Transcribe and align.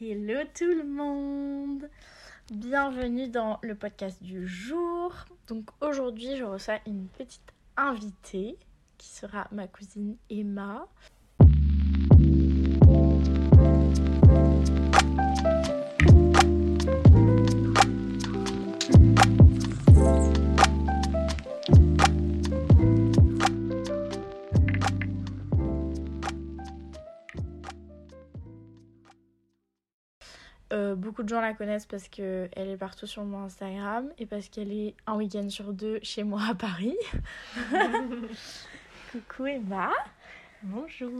Hello 0.00 0.40
tout 0.52 0.64
le 0.64 0.82
monde 0.82 1.88
Bienvenue 2.52 3.28
dans 3.28 3.60
le 3.62 3.76
podcast 3.76 4.20
du 4.20 4.44
jour. 4.44 5.14
Donc 5.46 5.70
aujourd'hui 5.80 6.36
je 6.36 6.42
reçois 6.42 6.80
une 6.84 7.06
petite 7.06 7.54
invitée 7.76 8.58
qui 8.98 9.06
sera 9.06 9.46
ma 9.52 9.68
cousine 9.68 10.16
Emma. 10.28 10.88
Euh, 30.74 30.96
beaucoup 30.96 31.22
de 31.22 31.28
gens 31.28 31.40
la 31.40 31.54
connaissent 31.54 31.86
parce 31.86 32.08
qu'elle 32.08 32.50
est 32.56 32.76
partout 32.76 33.06
sur 33.06 33.24
mon 33.24 33.44
Instagram 33.44 34.10
et 34.18 34.26
parce 34.26 34.48
qu'elle 34.48 34.72
est 34.72 34.94
un 35.06 35.14
week-end 35.14 35.48
sur 35.48 35.72
deux 35.72 36.00
chez 36.02 36.24
moi 36.24 36.40
à 36.50 36.54
Paris. 36.56 36.96
Coucou 39.12 39.46
Emma. 39.46 39.92
Bonjour. 40.64 41.12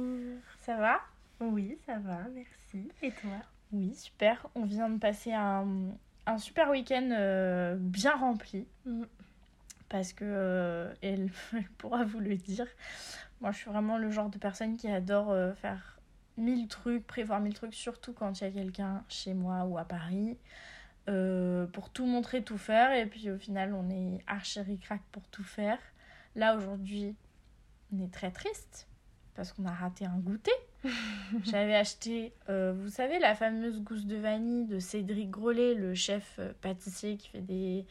Ça 0.62 0.76
va? 0.76 1.00
Oui, 1.38 1.78
ça 1.86 1.98
va, 1.98 2.18
merci. 2.34 2.90
Et 3.00 3.12
toi? 3.12 3.30
Oui, 3.72 3.94
super. 3.94 4.44
On 4.56 4.64
vient 4.64 4.88
de 4.88 4.98
passer 4.98 5.32
un, 5.32 5.68
un 6.26 6.38
super 6.38 6.70
week-end 6.70 7.08
euh, 7.12 7.76
bien 7.78 8.16
rempli. 8.16 8.66
Mm. 8.86 9.04
Parce 9.88 10.12
que, 10.12 10.24
euh, 10.26 10.92
elle, 11.00 11.30
elle 11.52 11.68
pourra 11.78 12.02
vous 12.02 12.18
le 12.18 12.34
dire, 12.34 12.66
moi 13.40 13.52
je 13.52 13.58
suis 13.58 13.70
vraiment 13.70 13.98
le 13.98 14.10
genre 14.10 14.30
de 14.30 14.38
personne 14.38 14.76
qui 14.76 14.88
adore 14.88 15.32
faire 15.54 15.93
mille 16.36 16.68
trucs, 16.68 17.06
prévoir 17.06 17.40
mille 17.40 17.54
trucs, 17.54 17.74
surtout 17.74 18.12
quand 18.12 18.40
il 18.40 18.44
y 18.44 18.46
a 18.46 18.50
quelqu'un 18.50 19.04
chez 19.08 19.34
moi 19.34 19.64
ou 19.64 19.78
à 19.78 19.84
Paris. 19.84 20.38
euh, 21.08 21.66
pour 21.66 21.90
tout 21.90 22.06
montrer, 22.06 22.42
tout 22.44 22.58
faire. 22.58 22.92
Et 22.94 23.06
puis 23.06 23.30
au 23.30 23.38
final, 23.38 23.74
on 23.74 23.90
est 23.90 24.22
archi 24.26 24.60
crack 24.80 25.02
pour 25.12 25.28
tout 25.28 25.44
faire. 25.44 25.78
Là, 26.36 26.56
aujourd'hui, 26.56 27.16
on 27.92 28.00
est 28.04 28.12
très 28.12 28.30
triste 28.30 28.88
parce 29.34 29.52
qu'on 29.52 29.66
a 29.66 29.72
raté 29.72 30.06
un 30.06 30.18
goûter. 30.18 30.52
J'avais 31.44 31.74
acheté, 31.76 32.34
euh, 32.48 32.72
vous 32.76 32.88
savez, 32.90 33.18
la 33.18 33.34
fameuse 33.34 33.80
gousse 33.82 34.06
de 34.06 34.16
vanille 34.16 34.66
de 34.66 34.78
Cédric 34.78 35.30
Grolet, 35.30 35.74
le 35.74 35.94
chef 35.94 36.36
euh, 36.38 36.52
pâtissier 36.60 37.16
qui 37.16 37.28
fait 37.28 37.40
des 37.42 37.86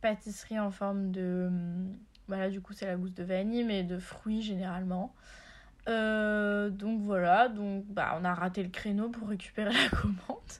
pâtisseries 0.00 0.58
en 0.60 0.70
forme 0.70 1.10
de. 1.12 1.46
hum, 1.48 1.96
Voilà, 2.28 2.50
du 2.50 2.60
coup, 2.60 2.72
c'est 2.72 2.86
la 2.86 2.96
gousse 2.96 3.14
de 3.14 3.24
vanille, 3.24 3.64
mais 3.64 3.84
de 3.84 3.98
fruits 3.98 4.42
généralement. 4.42 5.14
Euh, 5.88 6.68
donc 6.68 7.00
voilà, 7.00 7.48
donc 7.48 7.86
bah, 7.86 8.18
on 8.20 8.24
a 8.24 8.34
raté 8.34 8.62
le 8.62 8.68
créneau 8.68 9.08
pour 9.08 9.28
récupérer 9.28 9.72
la 9.72 9.88
commande. 9.88 10.52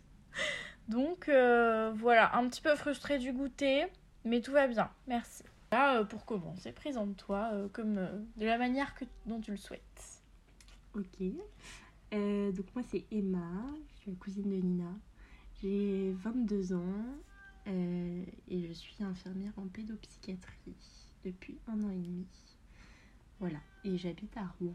Donc 0.88 1.28
euh, 1.28 1.92
voilà, 1.94 2.34
un 2.36 2.48
petit 2.48 2.62
peu 2.62 2.74
frustré 2.76 3.18
du 3.18 3.32
goûter, 3.32 3.86
mais 4.24 4.40
tout 4.40 4.52
va 4.52 4.66
bien, 4.66 4.90
merci. 5.06 5.42
Là, 5.70 5.98
euh, 5.98 6.04
pour 6.04 6.24
commencer, 6.24 6.72
présente-toi 6.72 7.68
comme 7.74 8.08
de 8.36 8.46
la 8.46 8.56
manière 8.56 8.94
que, 8.94 9.04
dont 9.26 9.40
tu 9.40 9.50
le 9.50 9.58
souhaites. 9.58 10.22
Ok. 10.94 11.20
Donc 12.10 12.74
moi 12.74 12.82
c'est 12.88 13.04
Emma, 13.10 13.50
je 13.90 14.00
suis 14.00 14.10
la 14.10 14.16
cousine 14.16 14.50
de 14.50 14.56
Nina. 14.56 14.92
J'ai 15.60 16.12
22 16.12 16.72
ans 16.72 17.04
et 17.66 18.66
je 18.66 18.72
suis 18.72 18.96
infirmière 19.02 19.52
en 19.58 19.66
pédopsychiatrie 19.66 20.74
depuis 21.24 21.58
un 21.66 21.82
an 21.82 21.90
et 21.90 21.98
demi. 21.98 22.26
Voilà. 23.40 23.58
Et 23.84 23.98
j'habite 23.98 24.34
à 24.38 24.46
Rouen. 24.58 24.74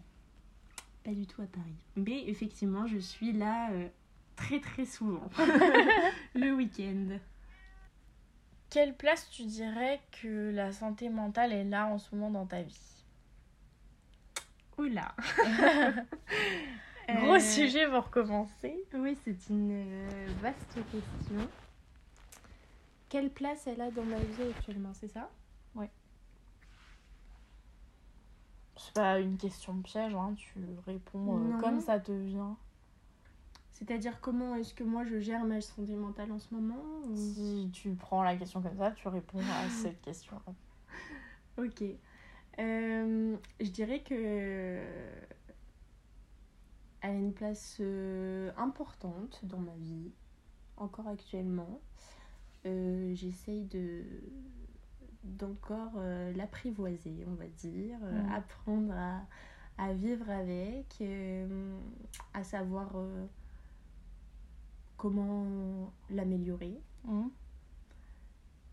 Pas 1.04 1.12
du 1.12 1.26
tout 1.28 1.42
à 1.42 1.46
Paris. 1.48 1.76
Mais 1.96 2.24
effectivement 2.30 2.88
je 2.88 2.98
suis 2.98 3.34
là 3.34 3.72
euh, 3.72 3.88
très 4.36 4.60
très 4.60 4.86
souvent. 4.86 5.30
Le 6.36 6.52
week-end. 6.54 7.18
Quelle 8.70 8.96
place 8.96 9.30
tu 9.30 9.44
dirais 9.44 10.02
que 10.22 10.52
la 10.52 10.72
santé 10.72 11.10
mentale 11.10 11.54
est 11.54 11.66
là 11.66 11.86
en 11.88 11.98
ce 11.98 12.16
moment 12.16 12.32
dans 12.32 12.46
ta 12.46 12.62
vie? 12.62 12.80
Oula 14.78 15.14
Gros 17.10 17.36
Euh, 17.36 17.40
sujet 17.40 17.86
pour 17.88 18.10
commencer. 18.10 18.76
Oui, 18.94 19.18
c'est 19.24 19.50
une 19.50 19.72
euh, 19.72 20.28
vaste 20.42 20.74
question. 20.74 21.48
Quelle 23.10 23.30
place 23.30 23.68
elle 23.68 23.82
a 23.82 23.92
dans 23.92 24.06
ma 24.06 24.18
vie 24.18 24.50
actuellement, 24.58 24.94
c'est 24.94 25.10
ça? 25.10 25.30
C'est 28.76 28.94
pas 28.94 29.20
une 29.20 29.38
question 29.38 29.76
piège, 29.82 30.16
hein, 30.16 30.34
tu 30.36 30.54
réponds 30.86 31.38
euh, 31.38 31.58
comme 31.60 31.80
ça 31.80 32.00
te 32.00 32.12
vient. 32.12 32.58
C'est-à-dire 33.72 34.20
comment 34.22 34.56
est-ce 34.56 34.74
que 34.74 34.84
moi 34.84 35.04
je 35.04 35.20
gère 35.20 35.44
ma 35.46 35.60
santé 35.62 35.96
mentale 35.96 36.32
en 36.32 36.40
ce 36.40 36.54
moment 36.54 36.82
ou- 37.06 37.16
Si 37.16 37.70
tu 37.74 37.94
prends 37.96 38.24
la 38.24 38.36
question 38.36 38.62
comme 38.62 38.78
ça, 38.78 38.92
tu 38.92 39.08
réponds 39.08 39.40
à 39.40 39.70
cette 39.70 40.02
question. 40.02 40.40
Ok. 41.58 41.84
Euh, 42.60 43.36
je 43.60 43.70
dirais 43.70 44.02
que 44.02 44.16
elle 47.02 47.10
a 47.12 47.14
une 47.14 47.34
place 47.34 47.78
euh, 47.82 48.52
importante 48.58 49.42
dans 49.44 49.58
ma 49.60 49.76
vie, 49.76 50.12
encore 50.78 51.08
actuellement. 51.08 51.82
Euh, 52.66 53.14
J'essaye 53.14 53.64
de 53.66 54.04
d'encore 55.24 55.94
euh, 55.98 56.34
l'apprivoiser, 56.34 57.26
on 57.28 57.36
va 57.36 57.48
dire, 57.48 57.98
euh, 58.04 58.22
Mm. 58.24 58.32
apprendre 58.34 58.94
à, 58.94 59.22
à 59.78 59.94
vivre 59.94 60.30
avec, 60.30 60.96
euh, 61.02 61.78
à 62.34 62.44
savoir 62.44 62.92
comment 64.98 65.92
l'améliorer. 66.10 66.80
Hum. 67.08 67.32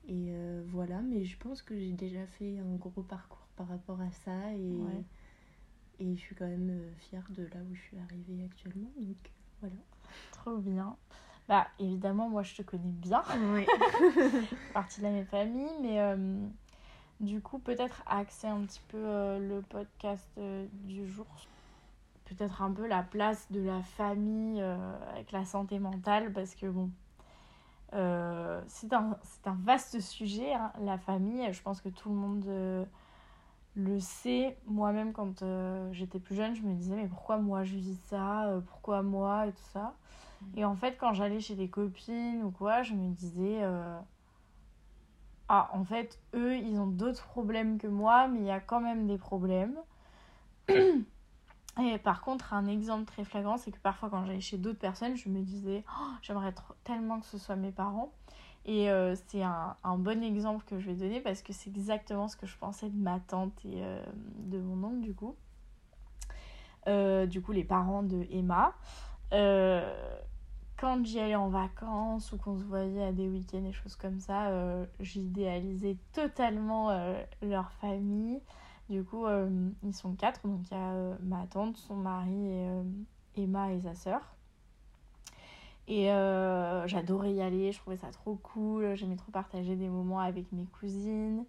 Et 0.09 0.33
voilà, 0.66 1.00
mais 1.03 1.25
je 1.25 1.37
pense 1.38 1.62
que 1.62 1.78
j'ai 1.78 1.93
déjà 1.93 2.27
fait 2.27 2.59
un 2.59 2.75
gros 2.77 3.03
parcours 3.03 3.47
par 3.56 3.69
rapport 3.69 4.00
à 4.00 4.11
ça 4.11 4.53
et, 4.55 4.59
Ouais. 4.72 5.05
et 6.00 6.17
je 6.17 6.21
suis 6.21 6.34
quand 6.34 6.49
même 6.49 6.82
fière 6.99 7.27
de 7.31 7.44
là 7.44 7.61
où 7.71 7.75
je 7.75 7.81
suis 7.81 7.99
arrivée 7.99 8.44
actuellement. 8.44 8.91
Donc 8.97 9.17
voilà. 9.61 9.77
Trop 10.32 10.59
bien. 10.59 10.97
Bah, 11.50 11.66
évidemment, 11.81 12.28
moi 12.28 12.44
je 12.44 12.55
te 12.55 12.62
connais 12.62 12.84
bien, 12.84 13.25
Ouais. 13.53 13.66
partie 14.72 15.00
de 15.00 15.06
la 15.06 15.11
même 15.11 15.27
famille, 15.27 15.69
mais 15.83 16.00
euh, 16.00 16.47
du 17.19 17.41
coup, 17.41 17.59
peut-être 17.59 18.05
axer 18.06 18.47
un 18.47 18.61
petit 18.61 18.81
peu 18.87 18.99
euh, 18.99 19.41
le 19.41 19.61
podcast 19.61 20.28
euh, 20.38 20.65
du 20.84 21.09
jour. 21.09 21.27
Peut-être 22.27 22.62
un 22.62 22.71
peu 22.71 22.87
la 22.87 23.03
place 23.03 23.50
de 23.50 23.61
la 23.61 23.83
famille 23.83 24.62
avec 25.12 25.33
la 25.33 25.44
santé 25.44 25.81
mentale, 25.81 26.33
parce 26.33 26.55
que 26.55 26.66
bon, 26.66 26.88
c'est 28.69 28.93
un, 28.93 29.19
un 29.44 29.56
vaste 29.65 29.99
sujet, 29.99 30.55
hein, 30.55 30.71
la 30.81 30.99
famille. 30.99 31.53
Je 31.53 31.61
pense 31.62 31.81
que 31.81 31.88
tout 31.88 32.11
le 32.11 32.15
monde 32.15 32.87
le 33.75 33.99
sait. 33.99 34.56
Moi-même, 34.67 35.12
quand 35.12 35.44
j'étais 35.91 36.21
plus 36.21 36.37
jeune, 36.37 36.55
je 36.55 36.62
me 36.62 36.75
disais, 36.75 36.94
mais 36.94 37.09
pourquoi 37.09 37.38
moi 37.38 37.65
je 37.65 37.75
vis 37.75 37.99
ça? 38.06 38.61
Pourquoi 38.69 39.03
moi? 39.03 39.49
Et 39.49 39.50
tout 39.50 39.69
ça. 39.72 39.94
Et 40.56 40.65
en 40.65 40.77
fait, 40.77 40.97
quand 40.99 41.12
j'allais 41.12 41.41
chez 41.41 41.55
des 41.55 41.69
copines 41.69 42.43
ou 42.43 42.51
quoi, 42.51 42.83
je 42.83 42.95
me 42.95 43.11
disais, 43.12 43.62
euh, 43.62 43.99
ah, 45.49 45.71
en 45.73 45.84
fait, 45.84 46.19
eux, 46.34 46.56
ils 46.56 46.78
ont 46.78 46.87
d'autres 46.87 47.25
problèmes 47.25 47.78
que 47.78 47.87
moi, 47.87 48.28
mais 48.28 48.41
il 48.41 48.47
y 48.47 48.50
a 48.50 48.61
quand 48.61 48.81
même 48.81 49.06
des 49.06 49.19
problèmes. 49.19 49.77
Et 51.83 51.99
par 51.99 52.21
contre, 52.21 52.53
un 52.53 52.67
exemple 52.67 53.05
très 53.05 53.25
flagrant, 53.25 53.56
c'est 53.56 53.71
que 53.71 53.79
parfois, 53.79 54.11
quand 54.11 54.25
j'allais 54.25 54.41
chez 54.41 54.59
d'autres 54.59 54.79
personnes, 54.79 55.17
je 55.17 55.29
me 55.29 55.41
disais, 55.41 55.84
Oh, 56.00 56.06
j'aimerais 56.23 56.55
tellement 56.84 57.21
que 57.21 57.27
ce 57.27 57.39
soit 57.39 57.56
mes 57.56 57.73
parents. 57.73 58.12
Et 58.67 58.91
euh, 58.91 59.15
c'est 59.29 59.43
un, 59.43 59.77
un 59.83 59.97
bon 59.97 60.23
exemple 60.23 60.65
que 60.67 60.79
je 60.79 60.87
vais 60.87 60.95
donner 60.95 61.21
parce 61.21 61.43
que 61.43 61.53
c'est 61.53 61.71
exactement 61.71 62.29
ce 62.29 62.37
que 62.37 62.47
je 62.47 62.56
pensais 62.59 62.91
de 62.91 62.97
ma 62.97 63.19
tante 63.21 63.65
et 63.65 63.83
euh, 63.83 64.05
de 64.39 64.59
mon 64.59 64.87
oncle, 64.87 65.00
du 65.00 65.15
coup. 65.15 65.34
Euh, 66.87 67.27
du 67.27 67.41
coup, 67.41 67.53
les 67.53 67.65
parents 67.65 68.03
de 68.03 68.27
Emma. 68.31 68.75
Quand 70.81 71.05
j'y 71.05 71.21
allais 71.21 71.37
en 71.37 71.50
vacances 71.50 72.32
ou 72.32 72.38
qu'on 72.38 72.56
se 72.56 72.65
voyait 72.65 73.05
à 73.05 73.12
des 73.12 73.29
week-ends, 73.29 73.61
des 73.61 73.73
choses 73.73 73.97
comme 73.97 74.19
ça, 74.19 74.47
euh, 74.47 74.87
j'idéalisais 74.99 75.99
totalement 76.15 76.88
euh, 76.88 77.23
leur 77.43 77.71
famille. 77.73 78.41
Du 78.88 79.05
coup, 79.05 79.27
euh, 79.27 79.50
ils 79.85 79.93
sont 79.93 80.15
quatre, 80.15 80.41
donc 80.49 80.61
il 80.71 80.75
y 80.75 80.81
a 80.81 81.19
ma 81.23 81.47
tante, 81.49 81.77
son 81.77 81.97
mari 81.97 82.47
et 82.47 83.43
Emma 83.43 83.71
et 83.75 83.81
sa 83.82 83.94
sœur. 83.94 84.23
Et 85.87 86.06
j'adorais 86.87 87.35
y 87.35 87.43
aller, 87.43 87.73
je 87.73 87.79
trouvais 87.79 87.99
ça 87.99 88.11
trop 88.11 88.37
cool, 88.37 88.94
j'aimais 88.94 89.17
trop 89.17 89.33
partager 89.33 89.76
des 89.76 89.88
moments 89.88 90.21
avec 90.21 90.50
mes 90.50 90.65
cousines. 90.65 91.44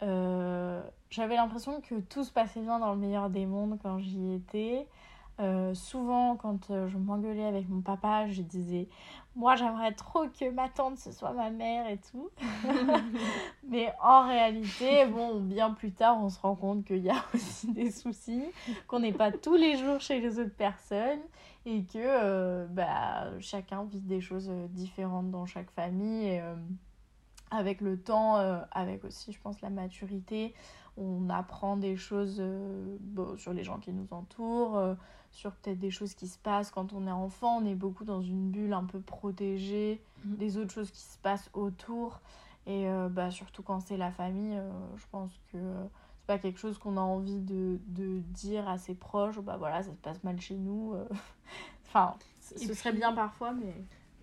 J'avais 0.00 1.36
l'impression 1.36 1.80
que 1.80 2.00
tout 2.00 2.22
se 2.22 2.32
passait 2.32 2.60
bien 2.60 2.80
dans 2.80 2.92
le 2.92 2.98
meilleur 2.98 3.30
des 3.30 3.46
mondes 3.46 3.78
quand 3.82 3.98
j'y 3.98 4.34
étais. 4.34 4.86
Euh, 5.40 5.74
souvent, 5.74 6.36
quand 6.36 6.70
euh, 6.70 6.86
je 6.86 6.96
m'engueulais 6.96 7.44
avec 7.44 7.68
mon 7.68 7.80
papa, 7.80 8.28
je 8.28 8.40
disais 8.40 8.88
Moi, 9.34 9.56
j'aimerais 9.56 9.92
trop 9.92 10.28
que 10.28 10.48
ma 10.50 10.68
tante 10.68 10.98
ce 10.98 11.10
soit 11.10 11.32
ma 11.32 11.50
mère 11.50 11.88
et 11.88 11.98
tout. 11.98 12.30
Mais 13.68 13.92
en 14.00 14.28
réalité, 14.28 15.06
bon, 15.06 15.40
bien 15.40 15.72
plus 15.72 15.90
tard, 15.90 16.22
on 16.22 16.28
se 16.28 16.38
rend 16.38 16.54
compte 16.54 16.84
qu'il 16.84 17.02
y 17.02 17.10
a 17.10 17.24
aussi 17.34 17.72
des 17.72 17.90
soucis, 17.90 18.44
qu'on 18.86 19.00
n'est 19.00 19.12
pas 19.12 19.32
tous 19.32 19.56
les 19.56 19.76
jours 19.76 20.00
chez 20.00 20.20
les 20.20 20.38
autres 20.38 20.54
personnes 20.54 21.22
et 21.66 21.82
que 21.82 21.98
euh, 21.98 22.66
bah, 22.66 23.38
chacun 23.40 23.84
vit 23.84 24.00
des 24.00 24.20
choses 24.20 24.50
différentes 24.70 25.32
dans 25.32 25.46
chaque 25.46 25.70
famille. 25.72 26.28
Et, 26.28 26.42
avec 27.50 27.80
le 27.82 28.00
temps, 28.00 28.34
avec 28.72 29.04
aussi, 29.04 29.30
je 29.30 29.38
pense, 29.38 29.60
la 29.60 29.70
maturité, 29.70 30.54
on 30.96 31.30
apprend 31.30 31.76
des 31.76 31.96
choses 31.96 32.42
bon, 33.00 33.36
sur 33.36 33.52
les 33.52 33.62
gens 33.62 33.78
qui 33.78 33.92
nous 33.92 34.08
entourent 34.10 34.96
sur 35.34 35.50
peut-être 35.52 35.80
des 35.80 35.90
choses 35.90 36.14
qui 36.14 36.28
se 36.28 36.38
passent 36.38 36.70
quand 36.70 36.92
on 36.92 37.06
est 37.06 37.12
enfant. 37.12 37.58
On 37.60 37.66
est 37.66 37.74
beaucoup 37.74 38.04
dans 38.04 38.22
une 38.22 38.50
bulle 38.50 38.72
un 38.72 38.84
peu 38.84 39.00
protégée 39.00 40.00
mhm. 40.24 40.36
des 40.36 40.56
autres 40.56 40.72
choses 40.72 40.90
qui 40.90 41.02
se 41.02 41.18
passent 41.18 41.50
autour. 41.52 42.20
Et 42.66 42.88
euh, 42.88 43.08
bah, 43.08 43.30
surtout 43.30 43.62
quand 43.62 43.80
c'est 43.80 43.96
la 43.96 44.12
famille, 44.12 44.56
euh, 44.56 44.70
je 44.96 45.04
pense 45.10 45.30
que 45.52 45.58
c'est 45.58 46.26
pas 46.26 46.38
quelque 46.38 46.58
chose 46.58 46.78
qu'on 46.78 46.96
a 46.96 47.00
envie 47.00 47.40
de, 47.40 47.78
de, 47.88 48.20
dire 48.30 48.68
à 48.68 48.78
ses 48.78 48.94
proches. 48.94 49.40
Bah 49.40 49.56
voilà, 49.58 49.82
ça 49.82 49.90
se 49.90 49.98
passe 49.98 50.22
mal 50.22 50.40
chez 50.40 50.54
nous. 50.54 50.94
Euh. 50.94 51.04
enfin, 51.88 52.14
ce 52.40 52.72
serait 52.72 52.92
bien 52.92 53.12
parfois, 53.12 53.52
mais. 53.52 53.74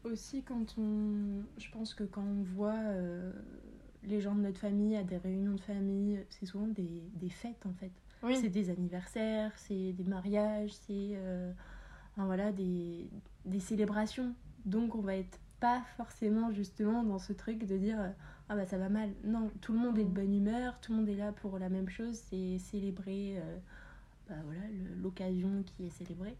Aussi, 0.03 0.41
quand 0.41 0.75
on. 0.79 1.43
Je 1.57 1.69
pense 1.69 1.93
que 1.93 2.03
quand 2.03 2.23
on 2.23 2.41
voit 2.55 2.73
les 4.01 4.19
gens 4.19 4.33
de 4.33 4.41
notre 4.41 4.57
famille 4.57 4.95
à 4.95 5.03
des 5.03 5.17
réunions 5.17 5.53
de 5.53 5.61
famille, 5.61 6.25
c'est 6.31 6.47
souvent 6.47 6.65
des, 6.65 7.03
des 7.13 7.29
fêtes 7.29 7.63
en 7.67 7.73
fait. 7.73 7.91
C'est 8.23 8.49
des 8.49 8.69
anniversaires, 8.69 9.51
c'est 9.55 9.93
des 9.93 10.03
mariages, 10.03 10.71
c'est 10.71 11.11
euh, 11.15 11.51
voilà, 12.17 12.51
des, 12.51 13.09
des, 13.45 13.59
célébrations. 13.59 14.35
Donc 14.65 14.95
on 14.95 15.01
va 15.01 15.15
être 15.15 15.39
pas 15.59 15.81
forcément 15.97 16.51
justement 16.51 17.03
dans 17.03 17.19
ce 17.19 17.33
truc 17.33 17.65
de 17.65 17.77
dire 17.77 18.13
ah 18.51 18.55
bah 18.55 18.65
ça 18.65 18.77
va 18.77 18.89
mal. 18.89 19.09
Non, 19.23 19.49
tout 19.61 19.71
le 19.71 19.79
monde 19.79 19.97
est 19.97 20.03
de 20.03 20.09
bonne 20.09 20.33
humeur, 20.33 20.77
tout 20.81 20.91
le 20.91 20.97
monde 20.97 21.09
est 21.09 21.15
là 21.15 21.31
pour 21.31 21.57
la 21.57 21.69
même 21.69 21.87
chose, 21.87 22.19
c'est 22.29 22.57
célébrer 22.59 23.37
euh, 23.37 23.57
bah 24.27 24.35
voilà, 24.43 24.61
l'occasion 25.01 25.63
qui 25.63 25.85
est 25.85 25.89
célébrée. 25.89 26.35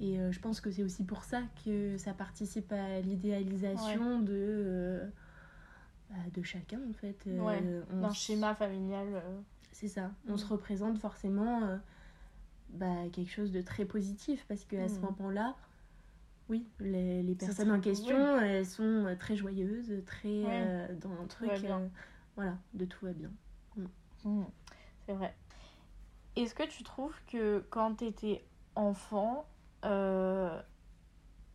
Et 0.00 0.18
euh, 0.18 0.32
je 0.32 0.40
pense 0.40 0.60
que 0.60 0.70
c'est 0.70 0.82
aussi 0.82 1.04
pour 1.04 1.24
ça 1.24 1.42
que 1.64 1.98
ça 1.98 2.14
participe 2.14 2.72
à 2.72 3.00
l'idéalisation 3.00 4.20
de, 4.20 5.02
bah, 6.10 6.16
de 6.34 6.42
chacun 6.42 6.80
en 6.88 6.92
fait. 6.94 7.28
D'un 7.92 8.12
schéma 8.12 8.54
familial. 8.54 9.22
C'est 9.76 9.88
ça. 9.88 10.10
On 10.26 10.34
mm. 10.34 10.38
se 10.38 10.46
représente 10.46 10.98
forcément 10.98 11.62
euh, 11.64 11.76
bah, 12.70 13.08
quelque 13.12 13.30
chose 13.30 13.52
de 13.52 13.60
très 13.60 13.84
positif 13.84 14.46
parce 14.48 14.64
qu'à 14.64 14.88
ce 14.88 14.98
mm. 14.98 15.02
moment-là, 15.02 15.54
oui, 16.48 16.66
les, 16.80 17.22
les 17.22 17.34
personnes 17.34 17.70
en 17.70 17.80
question, 17.80 18.38
elles 18.38 18.64
sont 18.64 18.82
euh, 18.82 19.16
très 19.16 19.36
joyeuses, 19.36 19.92
très 20.06 20.44
euh, 20.46 20.94
dans 20.94 21.12
un 21.20 21.26
truc, 21.26 21.50
voilà, 22.36 22.56
de 22.72 22.86
tout 22.86 23.04
va 23.04 23.12
bien. 23.12 23.30
Mm. 24.24 24.44
C'est 25.04 25.12
vrai. 25.12 25.36
Est-ce 26.36 26.54
que 26.54 26.66
tu 26.66 26.82
trouves 26.82 27.18
que 27.26 27.62
quand 27.68 27.96
tu 27.96 28.06
étais 28.06 28.46
enfant, 28.76 29.46
euh, 29.84 30.58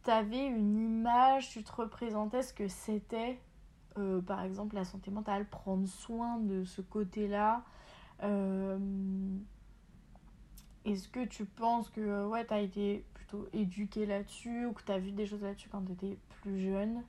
tu 0.03 0.11
avais 0.11 0.45
une 0.45 0.77
image, 0.77 1.49
tu 1.49 1.63
te 1.63 1.71
représentais 1.71 2.43
ce 2.43 2.53
que 2.53 2.67
c'était, 2.67 3.39
par 4.27 4.43
exemple, 4.43 4.75
la 4.75 4.85
santé 4.85 5.09
mentale, 5.09 5.47
prendre 5.49 5.87
soin 5.87 6.37
de 6.37 6.65
ce 6.65 6.81
côté-là 6.81 7.63
euh, 8.23 8.77
est-ce 10.85 11.07
que 11.07 11.25
tu 11.25 11.45
penses 11.45 11.89
que 11.89 12.25
ouais, 12.27 12.45
tu 12.45 12.53
as 12.53 12.59
été 12.59 13.05
plutôt 13.13 13.47
éduqué 13.53 14.05
là-dessus 14.05 14.65
ou 14.65 14.73
que 14.73 14.83
tu 14.83 14.91
as 14.91 14.99
vu 14.99 15.11
des 15.11 15.25
choses 15.25 15.41
là-dessus 15.41 15.69
quand 15.69 15.83
tu 15.85 15.91
étais 15.93 16.17
plus 16.41 16.59
jeune 16.59 17.03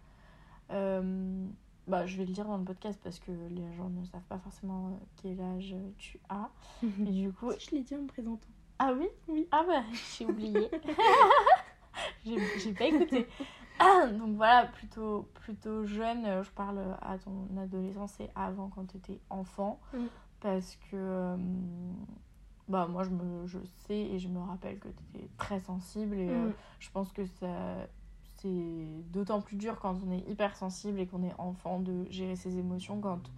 euh, 0.70 1.46
bah, 1.86 2.06
Je 2.06 2.16
vais 2.16 2.24
le 2.24 2.32
dire 2.32 2.46
dans 2.46 2.58
le 2.58 2.64
podcast 2.64 2.98
parce 3.02 3.18
que 3.18 3.32
les 3.50 3.72
gens 3.74 3.88
ne 3.88 4.04
savent 4.04 4.26
pas 4.28 4.38
forcément 4.38 4.88
euh, 4.88 5.04
quel 5.22 5.40
âge 5.40 5.74
tu 5.98 6.20
as. 6.28 6.50
Et 6.82 7.12
du 7.12 7.32
coup... 7.32 7.50
Je 7.58 7.74
l'ai 7.74 7.82
dit 7.82 7.94
en 7.94 8.02
me 8.02 8.06
présentant. 8.06 8.48
Ah 8.78 8.92
oui? 8.92 9.08
Oui. 9.28 9.48
Ah 9.50 9.64
bah, 9.66 9.82
j'ai 10.18 10.26
oublié. 10.26 10.68
j'ai 12.24 12.72
pas 12.72 12.84
écouté. 12.86 13.26
Donc 14.18 14.36
voilà, 14.36 14.66
plutôt, 14.66 15.28
plutôt 15.34 15.84
jeune, 15.84 16.42
je 16.42 16.50
parle 16.50 16.96
à 17.00 17.18
ton 17.18 17.48
adolescence 17.58 18.20
et 18.20 18.28
avant 18.34 18.68
quand 18.68 18.86
tu 18.86 18.96
étais 18.98 19.20
enfant. 19.30 19.80
Mm 19.94 20.06
parce 20.42 20.76
que 20.90 20.96
euh, 20.96 21.36
bah 22.68 22.86
moi 22.88 23.04
je 23.04 23.10
me 23.10 23.46
je 23.46 23.58
sais 23.86 23.96
et 23.96 24.18
je 24.18 24.28
me 24.28 24.40
rappelle 24.40 24.78
que 24.78 24.88
tu 24.88 25.18
étais 25.18 25.28
très 25.38 25.60
sensible 25.60 26.16
et 26.16 26.28
euh, 26.28 26.48
mm. 26.48 26.54
je 26.80 26.90
pense 26.90 27.12
que 27.12 27.24
ça 27.24 27.86
c'est 28.38 29.04
d'autant 29.12 29.40
plus 29.40 29.56
dur 29.56 29.78
quand 29.78 29.96
on 30.04 30.10
est 30.10 30.28
hyper 30.28 30.56
sensible 30.56 30.98
et 30.98 31.06
qu'on 31.06 31.22
est 31.22 31.34
enfant 31.38 31.78
de 31.78 32.06
gérer 32.10 32.34
ses 32.34 32.58
émotions 32.58 33.00
quand 33.00 33.30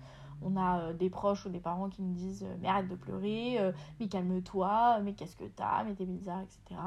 on 0.42 0.56
a 0.56 0.80
euh, 0.80 0.92
des 0.94 1.10
proches 1.10 1.44
ou 1.44 1.50
des 1.50 1.60
parents 1.60 1.90
qui 1.90 2.00
nous 2.00 2.14
disent 2.14 2.46
mais 2.60 2.68
arrête 2.68 2.88
de 2.88 2.96
pleurer 2.96 3.58
mais 4.00 4.08
calme-toi 4.08 5.00
mais 5.00 5.12
qu'est-ce 5.12 5.36
que 5.36 5.44
t'as 5.44 5.84
mais 5.84 5.94
t'es 5.94 6.06
bizarre 6.06 6.40
etc 6.40 6.80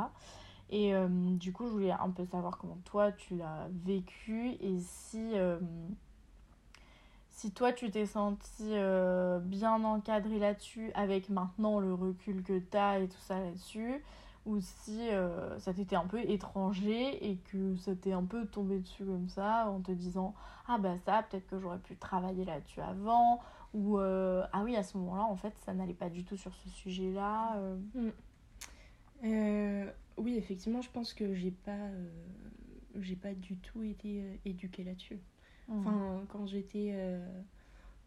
et 0.70 0.94
du 1.38 1.54
coup 1.54 1.66
je 1.68 1.72
voulais 1.72 1.92
un 1.92 2.10
peu 2.10 2.25
savoir 2.25 2.58
comment 2.58 2.78
toi 2.84 3.12
tu 3.12 3.38
l'as 3.38 3.70
vécu 3.86 4.50
et 4.60 4.80
si 4.80 5.34
si 7.38 7.51
toi 7.51 7.72
tu 7.72 7.92
t'es 7.92 8.07
senti 8.07 8.72
euh, 8.72 9.38
bien 9.38 9.84
encadré 9.84 10.39
là-dessus 10.39 10.92
avec 10.95 11.30
maintenant 11.30 11.80
le 11.80 11.94
recul 11.94 12.42
que 12.42 12.57
tu 12.57 12.75
as 12.75 12.98
et 12.98 13.07
tout 13.07 13.19
ça 13.19 13.39
là-dessus 13.39 14.04
ou 14.48 14.60
si 14.60 15.07
euh, 15.10 15.60
ça 15.60 15.72
t'était 15.72 15.95
un 15.95 16.07
peu 16.07 16.19
étranger 16.19 17.30
et 17.30 17.38
que 17.38 17.75
ça 17.75 17.95
t'est 17.95 18.12
un 18.12 18.24
peu 18.24 18.48
tombé 18.48 18.80
dessus 18.80 19.06
comme 19.06 19.30
ça 19.30 19.69
en 19.69 19.81
te 19.81 19.92
disant 19.92 20.34
ah 20.68 20.80
bah 20.80 20.98
ça 21.06 21.22
peut-être 21.30 21.45
que 21.45 21.60
j'aurais 21.60 21.78
pu 21.78 21.95
travailler 21.95 22.44
là-dessus 22.44 22.81
avant 22.81 23.39
ou 23.75 24.00
euh, 24.00 24.44
ah 24.51 24.63
oui 24.63 24.75
à 24.75 24.81
ce 24.81 24.98
moment-là 24.98 25.25
en 25.25 25.36
fait 25.36 25.54
ça 25.63 25.75
n'allait 25.75 25.94
pas 25.94 26.10
du 26.10 26.24
tout 26.24 26.38
sur 26.38 26.56
ce 26.56 26.69
sujet-là 26.69 27.62
mm. 29.22 29.86
oui 30.18 30.38
effectivement 30.38 30.81
je 30.81 30.89
pense 30.89 31.13
que 31.13 31.36
j'ai 31.36 31.51
pas 31.51 31.92
j'ai 32.95 33.16
pas 33.16 33.36
du 33.36 33.57
tout 33.57 33.84
été 33.84 34.24
éduquée 34.44 34.84
là-dessus. 34.84 35.19
Enfin, 35.69 36.24
quand 36.30 36.46
j'étais. 36.46 36.92
Euh, 36.94 37.19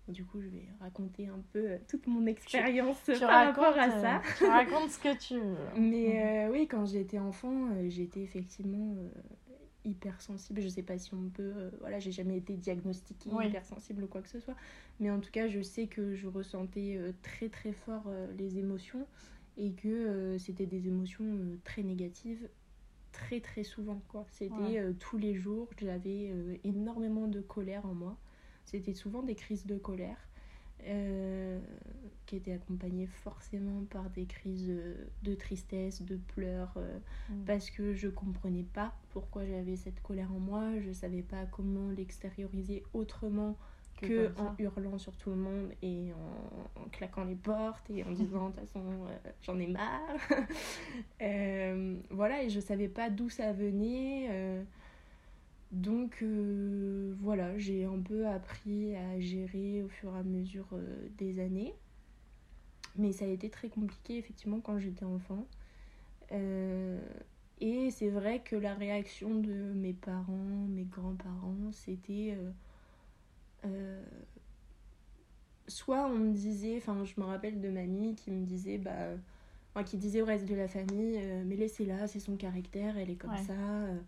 du 0.09 0.25
coup, 0.25 0.41
je 0.41 0.49
vais 0.49 0.67
raconter 0.81 1.29
un 1.29 1.41
peu 1.53 1.71
euh, 1.71 1.79
toute 1.87 2.07
mon 2.09 2.27
expérience 2.27 2.99
par 3.21 3.47
rapport 3.47 3.79
à 3.79 3.91
ça. 3.91 4.17
Euh, 4.17 4.21
tu 4.39 4.45
racontes 4.47 4.91
ce 4.91 4.99
que 4.99 5.17
tu 5.17 5.39
veux. 5.39 5.57
Mais 5.77 6.47
mmh. 6.47 6.53
oui, 6.53 6.67
quand 6.67 6.87
j'étais 6.87 7.19
enfant, 7.19 7.69
j'étais 7.89 8.21
effectivement 8.21 8.97
hypersensible. 9.85 10.61
Je 10.63 10.69
sais 10.69 10.83
pas 10.83 10.99
si 10.99 11.15
on 11.15 11.29
peut. 11.29 11.53
voilà, 11.81 12.01
j'ai 12.01 12.13
jamais 12.13 12.39
été 12.39 12.55
diagnostiquée 12.55 13.31
hypersensible 13.31 14.05
ou 14.05 14.07
quoi 14.09 14.23
que 14.23 14.29
ce 14.29 14.41
soit. 14.41 14.57
Mais 14.99 15.11
en 15.11 15.21
tout 15.21 15.31
cas, 15.31 15.49
je 15.49 15.61
sais 15.61 15.87
que 15.87 16.15
je 16.15 16.27
ressentais 16.27 16.99
très 17.23 17.49
très 17.49 17.73
fort 17.73 18.11
les 18.37 18.59
émotions 18.59 19.07
et 19.57 19.73
que 19.73 20.37
c'était 20.39 20.67
des 20.67 20.89
émotions 20.89 21.39
très 21.65 21.83
négatives 21.83 22.49
très 23.21 23.41
très 23.41 23.65
souvent 23.65 24.01
quoi. 24.09 24.27
C'était 24.33 24.79
euh, 24.79 24.93
tous 24.99 25.19
les 25.19 25.35
jours, 25.35 25.69
j'avais 25.79 26.31
euh, 26.31 26.57
énormément 26.65 27.29
de 27.29 27.41
colère 27.41 27.85
en 27.87 27.95
moi. 27.95 28.17
C'était 28.65 28.95
souvent 28.95 29.23
des 29.23 29.35
crises 29.35 29.67
de 29.67 29.77
colère 29.77 30.29
euh, 30.85 31.61
qui 32.27 32.37
étaient 32.37 32.53
accompagnées 32.53 33.07
forcément 33.07 33.85
par 33.91 34.09
des 34.11 34.27
crises 34.27 34.73
de 35.23 35.35
tristesse, 35.35 36.03
de 36.03 36.17
pleurs, 36.17 36.79
mm. 37.29 37.45
parce 37.47 37.71
que 37.71 37.95
je 37.95 38.09
comprenais 38.09 38.65
pas 38.73 38.95
pourquoi 39.11 39.45
j'avais 39.45 39.77
cette 39.77 40.01
colère 40.03 40.33
en 40.33 40.39
moi, 40.39 40.79
je 40.81 40.93
savais 40.93 41.23
pas 41.23 41.47
comment 41.47 41.91
l'extérioriser 41.91 42.85
autrement 42.95 43.57
que, 44.01 44.31
en 44.39 44.55
hurlant 44.59 44.99
sur 44.99 45.15
tout 45.17 45.31
le 45.31 45.37
monde 45.37 45.73
et 45.83 46.13
en, 46.13 46.89
claquant 46.91 47.25
les 47.25 47.35
portes 47.35 47.89
et 47.91 48.05
en 48.05 48.11
disant 48.13 48.51
de 48.51 48.57
toute 48.57 48.67
façon 48.67 48.85
euh, 48.85 49.31
j'en 49.43 49.59
ai 49.59 49.67
marre. 49.67 50.17
Euh, 51.23 51.97
voilà, 52.11 52.43
et 52.43 52.51
je 52.51 52.61
savais 52.61 52.89
pas 52.89 53.11
d'où 53.11 53.29
ça 53.29 53.53
venait. 53.53 54.27
Euh, 54.31 54.63
donc 55.71 56.23
voilà, 57.21 57.57
j'ai 57.59 57.85
un 57.85 58.01
peu 58.01 58.27
appris 58.27 58.97
à 58.97 59.21
gérer 59.21 59.83
au 59.83 59.89
fur 59.89 60.15
et 60.17 60.19
à 60.19 60.23
mesure 60.23 60.67
des 61.19 61.41
années. 61.41 61.75
Mais 62.97 63.13
ça 63.13 63.27
a 63.27 63.29
été 63.29 63.51
très 63.51 63.69
compliqué 63.69 64.17
effectivement 64.17 64.61
quand 64.61 64.79
j'étais 64.79 65.05
enfant. 65.05 65.47
et 66.33 67.91
c'est 67.91 68.11
vrai 68.11 68.41
que 68.41 68.57
la 68.57 68.75
réaction 68.75 69.35
de 69.35 69.73
mes 69.75 69.93
parents, 69.93 70.67
mes 70.69 70.85
grands-parents, 70.85 71.71
c'était 71.73 72.37
euh, 73.65 74.03
soit 75.69 76.07
on 76.07 76.19
me 76.19 76.33
disait, 76.33 76.77
enfin 76.79 77.05
je 77.05 77.21
me 77.21 77.25
rappelle 77.27 77.61
de 77.61 77.69
mamie 77.71 78.15
qui 78.15 78.31
me 78.31 78.45
disait, 78.45 78.79
bah, 78.79 79.83
qui 79.85 79.97
disait 79.97 80.21
au 80.23 80.27
reste 80.27 80.47
de 80.47 80.55
la 80.55 80.69
famille, 80.69 81.17
euh, 81.19 81.43
mais 81.47 81.57
laissez-la, 81.57 82.07
c'est 82.07 82.21
son 82.21 82.37
caractère, 82.37 82.99
elle 82.99 83.11
est 83.11 83.17
comme 83.17 83.37
ça, 83.37 83.53
euh, 83.53 83.99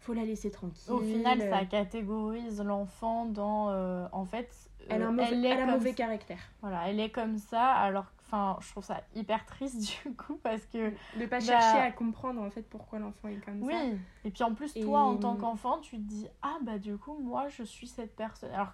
faut 0.00 0.12
la 0.14 0.24
laisser 0.24 0.50
tranquille. 0.50 0.92
Au 0.92 1.00
final, 1.00 1.40
ça 1.40 1.64
catégorise 1.66 2.60
l'enfant 2.62 3.26
dans, 3.26 3.68
en 4.12 4.24
fait, 4.24 4.50
elle 4.88 5.02
a 5.02 5.08
un 5.08 5.12
mauvais, 5.12 5.48
elle 5.48 5.60
un 5.60 5.72
mauvais 5.72 5.94
caractère. 5.94 6.38
Voilà, 6.60 6.88
elle 6.88 7.00
est 7.00 7.10
comme 7.10 7.38
ça, 7.38 7.70
alors 7.72 8.04
que 8.06 8.22
enfin, 8.26 8.58
je 8.60 8.70
trouve 8.70 8.84
ça 8.84 9.02
hyper 9.14 9.44
triste 9.46 9.78
du 10.04 10.14
coup 10.14 10.38
parce 10.42 10.64
que. 10.66 10.90
De 11.18 11.26
pas 11.26 11.38
Bah- 11.38 11.40
chercher 11.40 11.78
à 11.78 11.92
comprendre 11.92 12.42
en 12.42 12.50
fait 12.50 12.62
pourquoi 12.62 12.98
l'enfant 12.98 13.28
est 13.28 13.42
comme 13.44 13.62
Oui, 13.62 13.72
ça. 13.72 13.78
et 14.24 14.30
puis 14.30 14.42
en 14.42 14.54
plus, 14.54 14.76
Et- 14.76 14.80
toi 14.82 15.02
en 15.02 15.16
tant 15.16 15.36
qu'enfant, 15.36 15.78
tu 15.78 15.96
te 15.96 16.02
dis 16.02 16.26
Ah 16.42 16.56
bah 16.62 16.78
du 16.78 16.96
coup, 16.96 17.16
moi 17.22 17.48
je 17.48 17.62
suis 17.62 17.86
cette 17.86 18.16
personne. 18.16 18.50
Alors, 18.52 18.72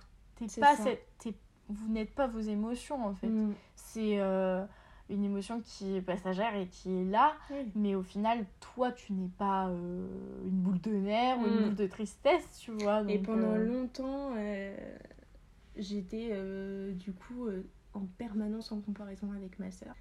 pas 0.60 0.76
cette. 0.76 1.06
Vous 1.68 1.88
n'êtes 1.92 2.12
pas 2.14 2.26
vos 2.26 2.40
émotions 2.40 3.04
en 3.06 3.14
fait. 3.14 3.28
Mm. 3.28 3.54
C'est 3.76 4.18
euh, 4.18 4.64
une 5.08 5.22
émotion 5.24 5.60
qui 5.60 5.94
est 5.96 6.00
passagère 6.02 6.54
et 6.56 6.66
qui 6.66 6.90
est 6.92 7.04
là, 7.04 7.32
mais 7.76 7.94
au 7.94 8.02
final, 8.02 8.44
toi 8.58 8.90
tu 8.90 9.12
n'es 9.12 9.28
pas 9.38 9.68
euh, 9.68 10.06
une 10.44 10.60
boule 10.62 10.80
de 10.80 10.90
nerfs 10.90 11.38
ou 11.38 11.46
une 11.46 11.60
Mm. 11.60 11.64
boule 11.66 11.74
de 11.76 11.86
tristesse, 11.86 12.58
tu 12.58 12.72
vois. 12.72 13.04
Et 13.08 13.18
pendant 13.20 13.52
euh, 13.54 13.64
longtemps, 13.64 14.34
j'étais 15.76 16.30
du 16.94 17.12
coup 17.12 17.48
en 17.94 18.06
permanence 18.18 18.72
en 18.72 18.80
comparaison 18.80 19.30
avec 19.32 19.58
ma 19.58 19.70
sœur. 19.70 19.94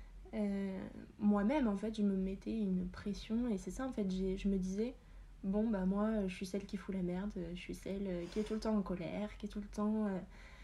Moi-même, 1.20 1.68
en 1.68 1.78
fait, 1.78 1.96
je 1.98 2.02
me 2.04 2.16
mettais 2.16 2.58
une 2.60 2.88
pression 2.90 3.48
et 3.50 3.58
c'est 3.58 3.72
ça, 3.72 3.86
en 3.86 3.92
fait, 3.92 4.10
j'ai- 4.10 4.38
je 4.38 4.48
me 4.48 4.58
disais, 4.58 4.96
bon, 5.44 5.70
bah 5.70 5.86
moi, 5.86 6.28
je 6.28 6.36
suis 6.36 6.46
celle 6.46 6.66
qui 6.66 6.78
fout 6.78 6.94
la 6.96 7.02
merde, 7.04 7.34
je 7.54 7.60
suis 7.60 7.76
celle 7.76 8.08
euh, 8.08 8.28
qui 8.28 8.40
est 8.40 8.44
tout 8.44 8.54
le 8.54 8.60
temps 8.60 8.76
en 8.78 8.82
colère, 8.84 9.38
qui 9.38 9.46
est 9.48 9.50
tout 9.50 9.62
le 9.62 9.68
temps 9.68 10.08
euh, 10.08 10.20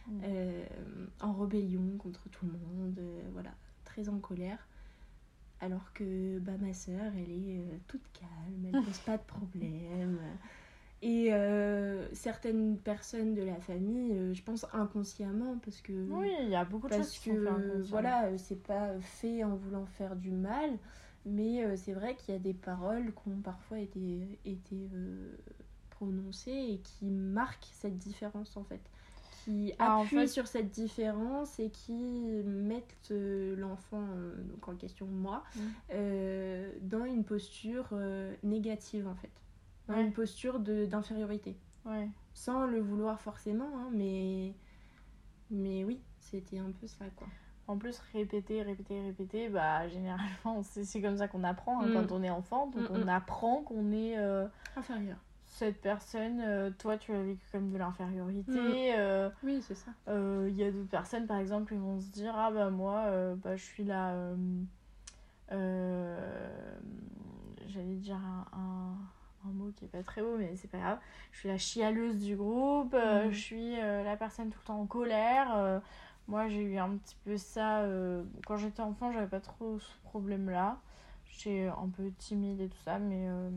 Mm. 0.08 0.26
euh, 0.26 0.66
en 1.22 1.34
rébellion 1.34 1.98
contre 1.98 2.30
tout 2.30 2.46
le 2.48 2.54
monde, 2.54 3.00
euh, 3.00 3.30
voilà, 3.34 3.56
très 3.86 4.10
en 4.10 4.20
colère. 4.20 4.68
Alors 5.62 5.94
que 5.94 6.40
bah, 6.40 6.58
ma 6.60 6.74
sœur, 6.74 7.14
elle 7.16 7.32
est 7.32 7.60
euh, 7.60 7.80
toute 7.88 8.12
calme, 8.14 8.66
elle 8.66 8.78
pose 8.80 9.00
pas 9.00 9.18
de 9.18 9.24
problème. 9.26 10.20
Et 11.02 11.34
euh, 11.34 12.14
certaines 12.14 12.80
personnes 12.80 13.36
de 13.36 13.44
la 13.44 13.60
famille, 13.62 14.14
euh, 14.14 14.34
je 14.34 14.44
pense 14.44 14.66
inconsciemment, 14.74 15.60
parce 15.60 15.82
que 15.82 15.94
Oui, 16.08 16.28
il 16.42 16.50
y 16.50 16.56
a 16.56 16.66
beaucoup 16.66 16.88
de 16.90 16.94
choses 16.94 17.10
parce 17.10 17.12
qui 17.12 17.20
sont 17.20 17.38
que 17.40 17.82
voilà, 17.84 18.28
euh, 18.28 18.38
c'est 18.38 18.62
pas 18.64 19.00
fait 19.02 19.44
en 19.44 19.56
voulant 19.56 19.86
faire 19.86 20.16
du 20.16 20.32
mal, 20.32 20.80
mais 21.26 21.64
euh, 21.66 21.76
c'est 21.76 21.94
vrai 21.94 22.16
qu'il 22.16 22.34
y 22.34 22.38
a 22.38 22.40
des 22.40 22.54
paroles 22.54 23.14
qui 23.14 23.30
ont 23.30 23.42
parfois 23.42 23.80
été, 23.80 24.40
été 24.46 24.90
euh, 24.94 25.36
prononcées 25.90 26.52
et 26.52 26.80
qui 26.80 27.06
marquent 27.10 27.68
cette 27.72 27.98
différence 27.98 28.58
en 28.58 28.64
fait. 28.64 28.82
Qui 29.44 29.74
Ah, 29.80 29.98
en 29.98 30.04
appuient 30.04 30.18
fait- 30.22 30.28
sur 30.28 30.48
cette 30.48 30.70
différence 30.72 31.60
et 31.60 31.70
qui 31.70 31.94
mettent 32.46 33.10
euh, 33.12 33.56
l'enfant, 33.56 34.04
donc 34.50 34.68
en 34.68 34.76
question 34.76 35.06
moi, 35.08 35.44
Mm. 35.56 35.60
euh, 35.94 36.72
dans 36.82 37.06
une 37.06 37.24
posture 37.24 37.88
négative 38.44 39.08
en 39.08 39.16
fait. 39.16 39.32
Dans 39.88 39.96
Ouais. 39.96 40.02
une 40.02 40.14
posture 40.14 40.60
d'infériorité 40.60 41.56
Ouais. 41.86 42.10
sans 42.34 42.66
le 42.66 42.80
vouloir 42.80 43.22
forcément, 43.22 43.70
hein, 43.78 43.90
mais... 43.94 44.56
mais 45.52 45.84
oui, 45.84 46.02
c'était 46.20 46.58
un 46.58 46.72
peu 46.72 46.88
ça 46.88 47.06
quoi. 47.16 47.28
En 47.68 47.78
plus, 47.78 48.00
répéter, 48.14 48.62
répéter, 48.62 49.02
répéter, 49.02 49.50
bah 49.50 49.88
généralement, 49.88 50.62
c'est 50.64 51.02
comme 51.02 51.18
ça 51.18 51.28
qu'on 51.28 51.44
apprend 51.44 51.82
hein, 51.82 51.88
Mm. 51.88 51.94
quand 51.94 52.12
on 52.12 52.22
est 52.24 52.30
enfant. 52.30 52.68
Donc 52.68 52.90
Mm, 52.90 52.94
on 52.94 53.06
mm. 53.06 53.10
apprend 53.10 53.62
qu'on 53.64 53.92
est 53.92 54.18
euh, 54.20 54.48
Inférieur. 54.76 55.18
cette 55.48 55.82
personne, 55.82 56.42
euh, 56.42 56.70
toi 56.78 56.98
tu 56.98 57.12
as 57.14 57.22
vécu 57.24 57.44
comme 57.52 57.72
de 57.72 57.78
l'infériorité. 57.78 58.94
Euh, 58.98 59.30
Oui, 59.44 59.62
c'est 59.64 59.74
ça. 59.76 59.92
Il 60.08 60.56
y 60.56 60.64
a 60.64 60.72
d'autres 60.72 60.90
personnes, 60.90 61.26
par 61.26 61.38
exemple, 61.38 61.74
ils 61.74 61.80
vont 61.80 62.00
se 62.00 62.10
dire 62.12 62.34
Ah 62.38 62.52
bah 62.52 62.70
moi, 62.70 63.06
bah, 63.44 63.56
je 63.56 63.64
suis 63.64 63.84
la. 63.84 64.14
euh, 65.52 66.50
J'allais 67.68 67.96
dire 67.96 68.16
un, 68.18 68.46
un, 68.58 69.50
un 69.50 69.52
mot 69.54 69.72
qui 69.76 69.86
est 69.86 69.90
pas 69.90 70.04
très 70.04 70.22
beau, 70.22 70.38
mais 70.38 70.56
c'est 70.56 70.70
pas 70.70 70.78
grave. 70.78 71.00
Je 71.32 71.40
suis 71.40 71.50
la 71.50 71.58
chialeuse 71.58 72.20
du 72.24 72.36
groupe, 72.36 72.96
je 73.32 73.36
suis 73.38 73.76
la 73.76 74.16
personne 74.18 74.50
tout 74.50 74.60
le 74.62 74.68
temps 74.68 74.80
en 74.80 74.86
colère. 74.86 75.82
Moi, 76.28 76.48
j'ai 76.48 76.62
eu 76.62 76.78
un 76.78 76.98
petit 76.98 77.16
peu 77.24 77.38
ça. 77.38 77.82
euh, 77.82 78.24
quand 78.48 78.58
j'étais 78.58 78.82
enfant, 78.82 79.12
j'avais 79.12 79.28
pas 79.28 79.40
trop 79.40 79.80
ce 79.80 79.98
problème-là. 80.06 80.80
J'étais 81.28 81.68
un 81.68 81.90
peu 81.90 82.12
timide 82.18 82.62
et 82.62 82.70
tout 82.70 82.82
ça, 82.84 82.98
mais 83.00 83.26
euh, 83.28 83.50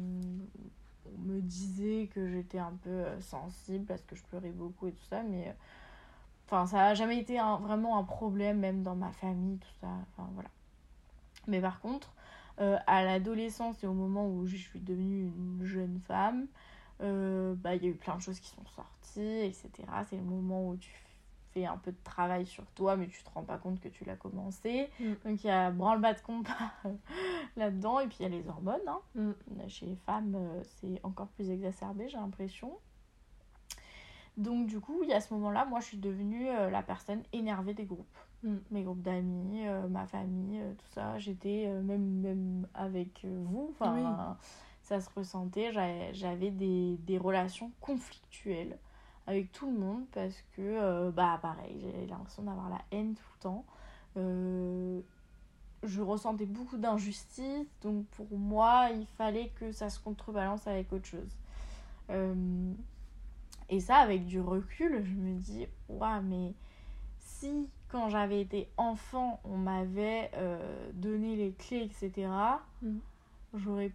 on 1.07 1.19
me 1.23 1.41
disait 1.41 2.09
que 2.13 2.29
j'étais 2.29 2.59
un 2.59 2.75
peu 2.83 2.91
euh, 2.91 3.21
sensible 3.21 3.85
parce 3.87 4.03
que 4.03 4.17
je 4.17 4.23
pleurais 4.25 4.51
beaucoup 4.51 4.89
et 4.89 4.93
tout 4.93 5.05
ça, 5.05 5.23
mais 5.23 5.55
enfin, 6.47 6.67
ça 6.67 6.87
a 6.89 6.95
jamais 6.95 7.19
été 7.19 7.39
vraiment 7.61 7.99
un 7.99 8.05
problème, 8.05 8.59
même 8.59 8.83
dans 8.83 8.97
ma 8.97 9.13
famille, 9.13 9.59
tout 9.59 9.75
ça. 9.81 9.89
Enfin, 9.89 10.29
voilà. 10.35 10.51
Mais 11.47 11.61
par 11.61 11.81
contre, 11.81 12.13
à 12.59 13.05
l'adolescence 13.05 13.83
et 13.85 13.87
au 13.87 13.95
moment 13.95 14.29
où 14.29 14.47
je 14.47 14.57
suis 14.57 14.81
devenue 14.81 15.27
une 15.27 15.65
jeune 15.65 16.01
femme, 16.01 16.47
bah, 17.01 17.77
il 17.77 17.83
y 17.83 17.87
a 17.87 17.91
eu 17.91 17.95
plein 17.95 18.17
de 18.17 18.23
choses 18.23 18.41
qui 18.41 18.51
sont 18.51 18.65
sorties, 18.75 19.21
etc. 19.47 19.71
C'est 20.11 20.17
le 20.17 20.23
moment 20.23 20.69
où 20.69 20.77
tu 20.77 20.91
fais 21.59 21.67
un 21.67 21.77
peu 21.77 21.93
de 21.93 22.03
travail 22.05 22.47
sur 22.47 22.65
toi, 22.73 22.97
mais 22.97 23.07
tu 23.09 23.23
te 23.23 23.31
rends 23.31 23.43
pas 23.45 23.59
compte 23.59 23.81
que 23.81 23.89
tu 23.89 24.05
l'as 24.05 24.17
commencé. 24.17 24.89
Mm. 25.01 25.13
Donc 25.25 25.45
il 25.45 25.47
y 25.47 25.51
a 25.51 25.71
branle-bas 25.71 26.15
de 26.15 26.21
compas 26.21 26.73
là-dedans, 27.57 28.01
et 28.01 28.07
puis 28.07 28.19
il 28.21 28.23
y 28.23 28.27
a 28.27 28.29
les 28.29 28.49
hormones. 28.49 28.81
hein. 28.87 29.01
Mm. 29.15 29.69
Chez 29.69 29.87
les 29.87 29.97
femmes, 29.97 30.35
euh, 30.37 30.63
c'est 30.81 31.01
encore 31.03 31.29
plus 31.29 31.51
exacerbé, 31.51 32.09
j'ai 32.09 32.19
l'impression. 32.19 32.73
Donc 34.37 34.67
du 34.69 34.79
coup, 34.81 35.01
il 35.03 35.09
y 35.09 35.13
a 35.15 35.21
ce 35.21 35.35
moment-là, 35.35 35.65
moi 35.65 35.81
je 35.81 35.87
suis 35.87 35.99
devenue 35.99 36.49
euh, 36.49 36.71
la 36.71 36.83
personne 36.83 37.23
énervée 37.33 37.75
des 37.75 37.85
groupes. 37.87 38.19
Mm. 38.45 38.57
Mes 38.71 38.83
groupes 38.85 39.03
d'amis, 39.03 39.67
euh, 39.67 39.89
ma 39.89 40.07
famille, 40.07 40.61
euh, 40.61 40.73
tout 40.75 40.87
ça. 40.93 41.19
J'étais 41.19 41.65
euh, 41.67 41.83
même, 41.83 42.21
même 42.21 42.69
avec 42.75 43.25
vous, 43.25 43.69
enfin, 43.73 43.95
Oui. 43.97 44.37
ça 44.83 45.01
se 45.01 45.11
ressentait. 45.17 45.73
J'avais 45.73 46.15
j'avais 46.15 46.51
des, 46.51 46.97
des 46.99 47.19
relations 47.19 47.73
conflictuelles 47.81 48.79
avec 49.29 49.53
tout 49.53 49.71
le 49.71 49.79
monde 49.79 50.05
parce 50.13 50.43
que, 50.57 50.63
euh, 50.63 51.11
bah 51.11 51.39
pareil, 51.43 51.77
j'ai 51.81 52.07
l'impression 52.07 52.43
d'avoir 52.45 52.71
la 52.71 52.81
haine 52.91 53.15
tout 53.15 53.23
le 53.37 53.41
temps. 53.41 53.65
Euh, 54.17 55.01
je 55.83 56.01
ressentais 56.01 56.47
beaucoup 56.47 56.79
d'injustice, 56.79 57.69
donc 57.83 58.07
pour 58.07 58.27
moi, 58.39 58.89
il 58.91 59.05
fallait 59.07 59.51
que 59.61 59.71
ça 59.71 59.91
se 59.91 60.01
contrebalance 60.01 60.67
avec 60.67 60.91
autre 60.95 61.05
chose. 61.05 61.37
Euh, 62.09 62.73
et 63.69 63.81
ça, 63.81 63.97
avec 63.97 64.25
du 64.25 64.41
recul, 64.41 65.05
je 65.05 65.15
me 65.15 65.35
dis, 65.35 65.67
waouh, 65.91 66.23
mais 66.23 66.55
si 67.19 67.69
quand 67.89 68.09
j'avais 68.09 68.41
été 68.41 68.71
enfant, 68.79 69.41
on 69.45 69.59
m'avait 69.59 70.31
donné 70.95 71.37
les 71.37 71.53
clés, 71.53 71.83
etc., 71.83 72.29
Mhm. 72.81 73.01
j'aurais 73.55 73.93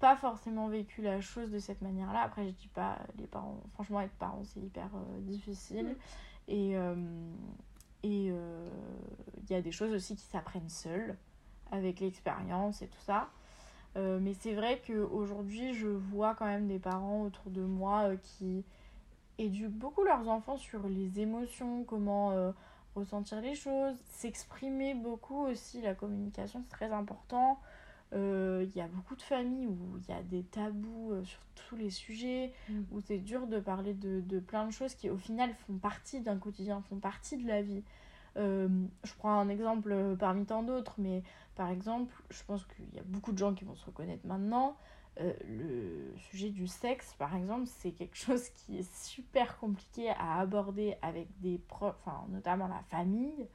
pas 0.00 0.16
forcément 0.16 0.68
vécu 0.68 1.02
la 1.02 1.20
chose 1.20 1.50
de 1.50 1.58
cette 1.58 1.82
manière-là. 1.82 2.22
Après, 2.22 2.46
je 2.46 2.52
dis 2.52 2.68
pas, 2.68 2.98
les 3.18 3.26
parents, 3.26 3.60
franchement, 3.74 4.00
être 4.00 4.14
parent, 4.18 4.42
c'est 4.44 4.60
hyper 4.60 4.90
euh, 4.94 5.20
difficile. 5.20 5.96
Et 6.48 6.76
euh, 6.76 6.94
et 8.02 8.28
euh, 8.30 8.68
il 9.42 9.50
y 9.50 9.54
a 9.54 9.62
des 9.62 9.72
choses 9.72 9.92
aussi 9.92 10.14
qui 10.14 10.26
s'apprennent 10.26 10.68
seules, 10.68 11.16
avec 11.70 12.00
l'expérience 12.00 12.82
et 12.82 12.88
tout 12.88 13.00
ça. 13.00 13.30
Euh, 13.96 14.18
mais 14.20 14.34
c'est 14.34 14.52
vrai 14.52 14.82
qu'aujourd'hui, 14.86 15.72
je 15.72 15.86
vois 15.86 16.34
quand 16.34 16.46
même 16.46 16.66
des 16.66 16.78
parents 16.78 17.22
autour 17.22 17.50
de 17.50 17.62
moi 17.62 18.10
euh, 18.10 18.16
qui 18.16 18.64
éduquent 19.38 19.78
beaucoup 19.78 20.02
leurs 20.02 20.28
enfants 20.28 20.56
sur 20.56 20.86
les 20.86 21.20
émotions, 21.20 21.84
comment 21.84 22.32
euh, 22.32 22.52
ressentir 22.94 23.40
les 23.40 23.54
choses, 23.54 23.96
s'exprimer 24.04 24.94
beaucoup 24.94 25.46
aussi. 25.46 25.80
La 25.80 25.94
communication, 25.94 26.62
c'est 26.62 26.76
très 26.76 26.92
important. 26.92 27.58
Euh, 28.14 28.64
Il 28.68 28.76
y 28.76 28.80
a 28.80 28.88
beaucoup 28.88 29.16
de 29.16 29.22
familles 29.22 29.66
où 29.66 29.98
il 29.98 30.08
y 30.08 30.16
a 30.16 30.22
des 30.22 30.42
tabous 30.44 31.10
euh, 31.12 31.24
sur 31.24 31.40
tous 31.54 31.76
les 31.76 31.90
sujets, 31.90 32.52
Mm. 32.68 32.82
où 32.92 33.00
c'est 33.00 33.18
dur 33.18 33.46
de 33.46 33.58
parler 33.60 33.94
de, 33.94 34.20
de 34.20 34.38
plein 34.40 34.66
de 34.66 34.70
choses 34.72 34.94
qui 34.94 35.10
au 35.10 35.16
final 35.16 35.52
font 35.66 35.74
partie 35.78 36.20
d'un 36.20 36.38
quotidien, 36.38 36.80
font 36.82 36.96
partie 36.98 37.36
de 37.36 37.46
la 37.46 37.62
vie. 37.62 37.82
Euh, 38.36 38.68
je 39.04 39.12
prends 39.14 39.38
un 39.38 39.48
exemple 39.48 39.92
euh, 39.92 40.16
parmi 40.16 40.44
tant 40.44 40.62
d'autres, 40.62 40.94
mais 40.98 41.22
par 41.54 41.70
exemple, 41.70 42.12
je 42.30 42.42
pense 42.44 42.64
qu'il 42.66 42.92
y 42.94 42.98
a 42.98 43.02
beaucoup 43.04 43.32
de 43.32 43.38
gens 43.38 43.54
qui 43.54 43.64
vont 43.64 43.76
se 43.76 43.84
reconnaître 43.86 44.26
maintenant. 44.26 44.76
Euh, 45.20 45.32
le 45.46 46.12
sujet 46.18 46.50
du 46.50 46.66
sexe, 46.66 47.14
par 47.18 47.36
exemple, 47.36 47.66
c'est 47.66 47.92
quelque 47.92 48.16
chose 48.26 48.48
qui 48.50 48.78
est 48.78 48.94
super 48.96 49.56
compliqué 49.58 50.10
à 50.10 50.40
aborder 50.40 50.96
avec 51.02 51.28
des 51.40 51.58
profs, 51.58 51.94
enfin 52.04 52.24
notamment 52.30 52.66
la 52.66 52.82
famille. 52.90 53.46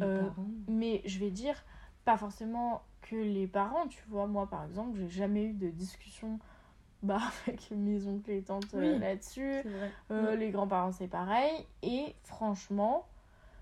Euh. 0.00 0.22
Mais 0.68 1.02
je 1.04 1.18
vais 1.18 1.30
dire, 1.30 1.62
pas 2.06 2.16
forcément 2.16 2.82
que 3.02 3.16
les 3.16 3.46
parents, 3.46 3.86
tu 3.88 4.02
vois. 4.08 4.26
Moi, 4.26 4.48
par 4.48 4.64
exemple, 4.64 4.98
j'ai 4.98 5.08
jamais 5.08 5.44
eu 5.44 5.52
de 5.52 5.68
discussion 5.68 6.38
bah, 7.02 7.20
avec 7.46 7.70
mes 7.72 8.06
oncles 8.06 8.30
et 8.30 8.42
tantes 8.42 8.72
euh, 8.74 8.94
Oui. 8.94 8.98
là-dessus. 8.98 9.62
Euh. 10.10 10.36
Les 10.36 10.50
grands-parents, 10.50 10.92
c'est 10.92 11.08
pareil. 11.08 11.52
Et 11.82 12.14
franchement, 12.24 13.06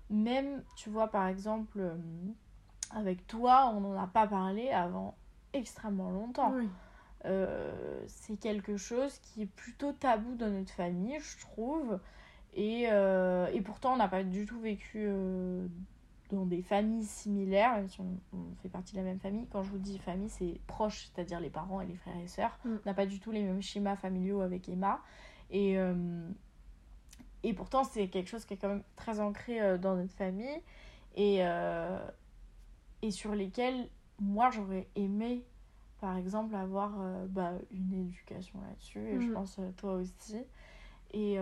même, 0.09 0.63
tu 0.75 0.89
vois, 0.89 1.09
par 1.09 1.27
exemple, 1.27 1.79
euh, 1.79 1.95
avec 2.95 3.27
toi, 3.27 3.71
on 3.75 3.81
n'en 3.81 4.01
a 4.01 4.07
pas 4.07 4.27
parlé 4.27 4.69
avant 4.69 5.15
extrêmement 5.53 6.11
longtemps. 6.11 6.53
Oui. 6.55 6.69
Euh, 7.25 8.01
c'est 8.07 8.39
quelque 8.39 8.77
chose 8.77 9.19
qui 9.19 9.43
est 9.43 9.51
plutôt 9.55 9.91
tabou 9.91 10.35
dans 10.35 10.49
notre 10.49 10.71
famille, 10.71 11.19
je 11.19 11.39
trouve. 11.39 11.99
Et, 12.53 12.83
et 12.83 13.61
pourtant, 13.61 13.93
on 13.93 13.97
n'a 13.97 14.09
pas 14.09 14.23
du 14.23 14.45
tout 14.45 14.59
vécu 14.59 15.07
dans 16.31 16.45
des 16.45 16.61
familles 16.61 17.05
similaires, 17.05 17.75
même 17.75 17.87
si 17.89 17.99
on, 18.01 18.17
on 18.33 18.55
fait 18.61 18.69
partie 18.69 18.93
de 18.93 18.97
la 18.99 19.03
même 19.03 19.19
famille. 19.19 19.45
Quand 19.51 19.63
je 19.63 19.69
vous 19.69 19.77
dis 19.77 19.97
famille, 19.99 20.29
c'est 20.29 20.59
proche, 20.67 21.09
c'est-à-dire 21.13 21.39
les 21.39 21.49
parents 21.49 21.81
et 21.81 21.85
les 21.85 21.95
frères 21.95 22.17
et 22.17 22.27
sœurs. 22.27 22.57
Mm. 22.65 22.69
On 22.69 22.89
n'a 22.89 22.93
pas 22.93 23.05
du 23.05 23.19
tout 23.19 23.31
les 23.31 23.43
mêmes 23.43 23.61
schémas 23.61 23.95
familiaux 23.95 24.41
avec 24.41 24.67
Emma. 24.69 25.01
Et, 25.49 25.77
euh, 25.77 26.29
et 27.43 27.53
pourtant, 27.53 27.83
c'est 27.83 28.07
quelque 28.07 28.29
chose 28.29 28.45
qui 28.45 28.53
est 28.53 28.57
quand 28.57 28.69
même 28.69 28.83
très 28.95 29.19
ancré 29.19 29.61
euh, 29.61 29.77
dans 29.77 29.95
notre 29.95 30.13
famille. 30.13 30.61
Et, 31.15 31.39
euh, 31.41 31.99
et 33.01 33.11
sur 33.11 33.35
lesquels 33.35 33.89
moi 34.19 34.49
j'aurais 34.51 34.87
aimé 34.95 35.43
par 35.99 36.15
exemple 36.17 36.55
avoir 36.55 36.91
bah, 37.27 37.53
une 37.71 37.93
éducation 37.93 38.59
là-dessus 38.61 38.99
et 38.99 39.19
je 39.19 39.27
Mhm. 39.27 39.33
pense 39.33 39.59
toi 39.77 39.93
aussi 39.93 40.37
et, 41.13 41.37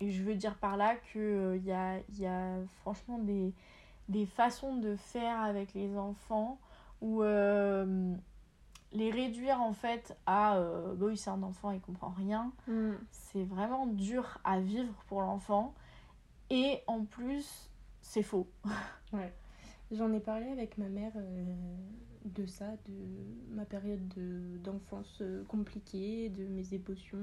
et 0.00 0.10
je 0.10 0.22
veux 0.22 0.34
dire 0.34 0.56
par 0.56 0.76
là 0.76 0.96
qu'il 1.12 1.60
y, 1.64 1.72
a, 1.72 1.98
y 2.18 2.26
a 2.26 2.56
franchement 2.80 3.18
des, 3.18 3.52
des 4.08 4.26
façons 4.26 4.76
de 4.76 4.96
faire 4.96 5.40
avec 5.40 5.74
les 5.74 5.96
enfants 5.96 6.58
où 7.00 7.22
euh, 7.22 8.14
les 8.92 9.10
réduire 9.10 9.60
en 9.60 9.72
fait 9.72 10.16
à 10.26 10.56
euh, 10.56 10.94
bah 10.94 11.06
oui 11.06 11.16
c'est 11.16 11.30
un 11.30 11.42
enfant 11.42 11.70
il 11.70 11.80
comprend 11.80 12.10
rien. 12.10 12.52
Mm. 12.68 12.92
c'est 13.10 13.44
vraiment 13.44 13.86
dur 13.86 14.38
à 14.44 14.60
vivre 14.60 14.92
pour 15.08 15.20
l'enfant. 15.22 15.74
Et 16.50 16.80
en 16.86 17.04
plus 17.04 17.70
c'est 18.00 18.22
faux. 18.22 18.48
J'en 19.92 20.12
ai 20.12 20.20
parlé 20.20 20.46
avec 20.48 20.78
ma 20.78 20.88
mère 20.88 21.12
euh, 21.16 21.54
de 22.24 22.44
ça, 22.46 22.72
de 22.86 23.54
ma 23.54 23.64
période 23.64 24.06
de- 24.16 24.58
d'enfance 24.58 25.18
euh, 25.20 25.44
compliquée, 25.44 26.28
de 26.28 26.44
mes 26.44 26.74
émotions 26.74 27.18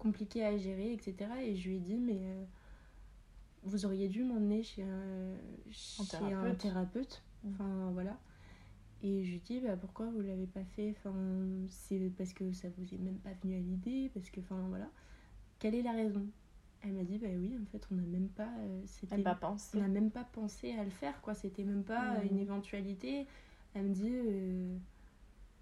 compliquées 0.00 0.44
à 0.46 0.56
gérer, 0.58 0.92
etc. 0.94 1.44
Et 1.44 1.56
je 1.56 1.68
lui 1.70 1.76
ai 1.78 1.80
dit, 1.80 1.98
mais 2.00 2.20
euh, 2.22 2.44
vous 3.62 3.84
auriez 3.86 4.08
dû 4.08 4.24
m'emmener 4.24 4.62
chez, 4.62 4.82
un, 4.82 5.36
chez 5.70 6.32
un 6.32 6.54
thérapeute. 6.54 6.56
thérapeute. 6.56 7.22
Mm. 7.44 7.54
Enfin, 7.54 7.90
voilà. 7.92 8.18
Et 9.02 9.24
je 9.24 9.32
lui 9.32 9.40
dis, 9.40 9.60
bah, 9.60 9.76
pourquoi 9.76 10.06
vous 10.10 10.22
l'avez 10.22 10.46
pas 10.46 10.64
fait? 10.76 10.90
Enfin, 10.98 11.14
C'est 11.70 12.12
parce 12.18 12.34
que 12.34 12.52
ça 12.52 12.68
vous 12.78 12.94
est 12.94 12.98
même 12.98 13.18
pas 13.18 13.32
venu 13.42 13.56
à 13.56 13.60
l'idée, 13.60 14.10
parce 14.14 14.30
que, 14.30 14.40
enfin, 14.40 14.66
voilà. 14.68 14.90
Quelle 15.58 15.74
est 15.74 15.82
la 15.82 15.92
raison? 15.92 16.26
Elle 16.82 16.92
m'a 16.94 17.04
dit, 17.04 17.18
bah 17.18 17.28
oui, 17.36 17.58
en 17.60 17.66
fait, 17.66 17.86
on 17.90 17.96
n'a 17.96 18.02
même 18.02 18.28
pas... 18.28 18.50
euh, 18.60 18.82
c'était 18.86 19.22
va 19.22 19.34
penser 19.34 19.78
on 19.78 19.80
n'a 19.80 19.88
même 19.88 20.10
pas 20.10 20.24
pensé 20.24 20.72
à 20.72 20.84
le 20.84 20.90
faire 20.90 21.20
quoi 21.22 21.34
c'était 21.34 21.64
même 21.64 21.84
pas 21.84 22.22
Mhm. 22.22 22.26
une 22.30 22.38
éventualité 22.38 23.26
elle 23.74 23.84
me 23.84 23.94
dit 23.94 24.10
euh, 24.10 24.76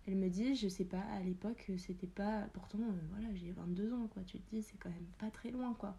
elle 0.08 0.16
me 0.16 0.28
dit 0.28 0.54
je 0.54 0.68
sais 0.68 0.84
pas 0.86 1.02
à 1.16 1.20
l'époque 1.22 1.70
c'était 1.76 2.06
pas 2.06 2.46
pourtant 2.54 2.78
euh, 2.80 2.92
voilà 3.12 3.28
j'ai 3.34 3.50
22 3.52 3.92
ans 3.92 4.08
quoi 4.12 4.22
tu 4.24 4.38
te 4.40 4.50
dis 4.50 4.62
c'est 4.62 4.76
quand 4.78 4.88
même 4.90 5.06
pas 5.18 5.30
très 5.30 5.50
loin 5.50 5.74
quoi. 5.78 5.94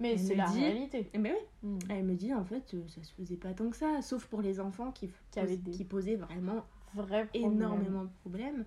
Mais 0.00 0.16
c'est 0.16 0.34
la 0.36 0.46
dit- 0.46 0.60
réalité. 0.60 1.08
Et 1.12 1.18
ben 1.18 1.32
oui. 1.62 1.68
Mm. 1.70 1.78
elle 1.88 2.04
me 2.04 2.14
dit 2.14 2.32
en 2.34 2.44
fait 2.44 2.74
euh, 2.74 2.86
ça 2.88 3.02
se 3.02 3.12
faisait 3.14 3.36
pas 3.36 3.52
tant 3.54 3.70
que 3.70 3.76
ça 3.76 4.00
sauf 4.02 4.26
pour 4.26 4.42
les 4.42 4.60
enfants 4.60 4.92
qui, 4.92 5.08
Qui 5.30 5.38
avaient 5.40 5.56
pos- 5.56 5.62
des- 5.62 5.70
qui 5.70 5.84
posaient 5.84 6.16
vraiment 6.16 6.64
vrai 6.94 7.28
énormément 7.34 8.04
de 8.04 8.10
problèmes 8.20 8.64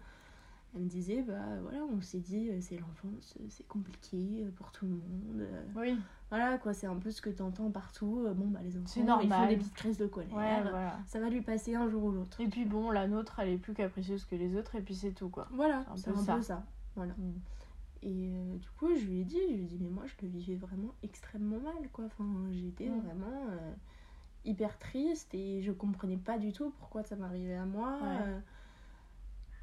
elle 0.74 0.82
me 0.84 0.88
disait 0.90 1.22
bah 1.22 1.60
voilà 1.62 1.80
on 1.84 2.00
s'est 2.02 2.20
dit 2.20 2.50
euh, 2.50 2.60
c'est 2.62 2.78
l'enfance 2.78 3.36
euh, 3.40 3.46
c'est 3.50 3.68
compliqué 3.68 4.44
euh, 4.46 4.52
pour 4.52 4.72
tout 4.72 4.86
le 4.86 4.92
monde 4.92 5.48
oui 5.76 5.98
voilà 6.30 6.58
quoi, 6.58 6.74
c'est 6.74 6.88
un 6.88 6.96
peu 6.96 7.12
ce 7.12 7.22
que 7.22 7.30
t'entends 7.30 7.70
partout. 7.72 8.24
Euh, 8.26 8.34
Bon 8.34 8.48
bah 8.48 8.62
les 8.64 8.78
enfants, 8.78 8.88
C'est 8.88 9.02
ils 9.02 9.06
font 9.06 9.18
normal. 9.18 9.50
des 9.50 9.58
petites 9.58 9.74
crises 9.74 9.98
de 9.98 10.08
colère. 10.08 10.34
ouais 10.34 10.62
voilà 10.62 10.98
Ça 11.06 11.20
va 11.20 11.30
lui 11.30 11.42
passer 11.42 11.76
un 11.76 11.90
jour 11.90 12.06
ou 12.06 12.12
l'autre. 12.12 12.40
et 12.40 12.48
puis 12.48 12.64
bon 12.64 12.90
la 12.90 13.06
nôtre 13.10 13.40
elle 13.40 13.50
est 13.50 13.58
plus 13.58 13.74
capricieuse 13.74 14.24
que 14.24 14.36
les 14.36 14.56
autres 14.56 14.76
et 14.76 14.82
puis 14.82 14.96
c'est 14.96 15.12
tout 15.12 15.28
quoi 15.28 15.50
Voilà, 15.52 15.86
C'est 15.98 16.04
c'est 16.04 16.10
un 16.10 16.14
peu 16.14 16.20
un 16.20 16.24
ça. 16.24 16.36
peu 16.38 16.42
ça. 16.42 16.64
Voilà. 16.96 17.14
Mm. 17.18 17.34
Et 18.04 18.30
euh, 18.34 18.58
du 18.58 18.70
coup, 18.80 18.96
je 18.96 19.06
lui 19.06 19.20
ai 19.20 19.24
dit, 19.26 19.38
je 19.50 19.54
lui 19.56 19.64
ai 19.64 19.66
dit, 19.68 19.78
mais 19.82 19.90
moi 19.90 20.04
je 20.08 20.14
le 20.26 20.32
vivais 20.32 20.56
vraiment 20.56 20.94
extrêmement 21.04 21.60
mal 21.60 21.90
quoi. 21.92 22.06
Enfin, 22.06 22.26
j'étais 22.52 22.88
Mm. 22.88 23.00
vraiment 23.02 23.48
euh, 23.50 23.74
hyper 24.46 24.80
triste 24.80 25.34
et 25.36 25.62
je 25.62 25.74
comprenais 25.74 26.16
pas 26.18 26.38
du 26.38 26.54
tout 26.54 26.74
pourquoi 26.80 27.04
ça 27.04 27.18
m'arrivait 27.18 27.56
à 27.58 27.66
moi. 27.66 28.00
Ouais. 28.02 28.08
euh. 28.28 28.40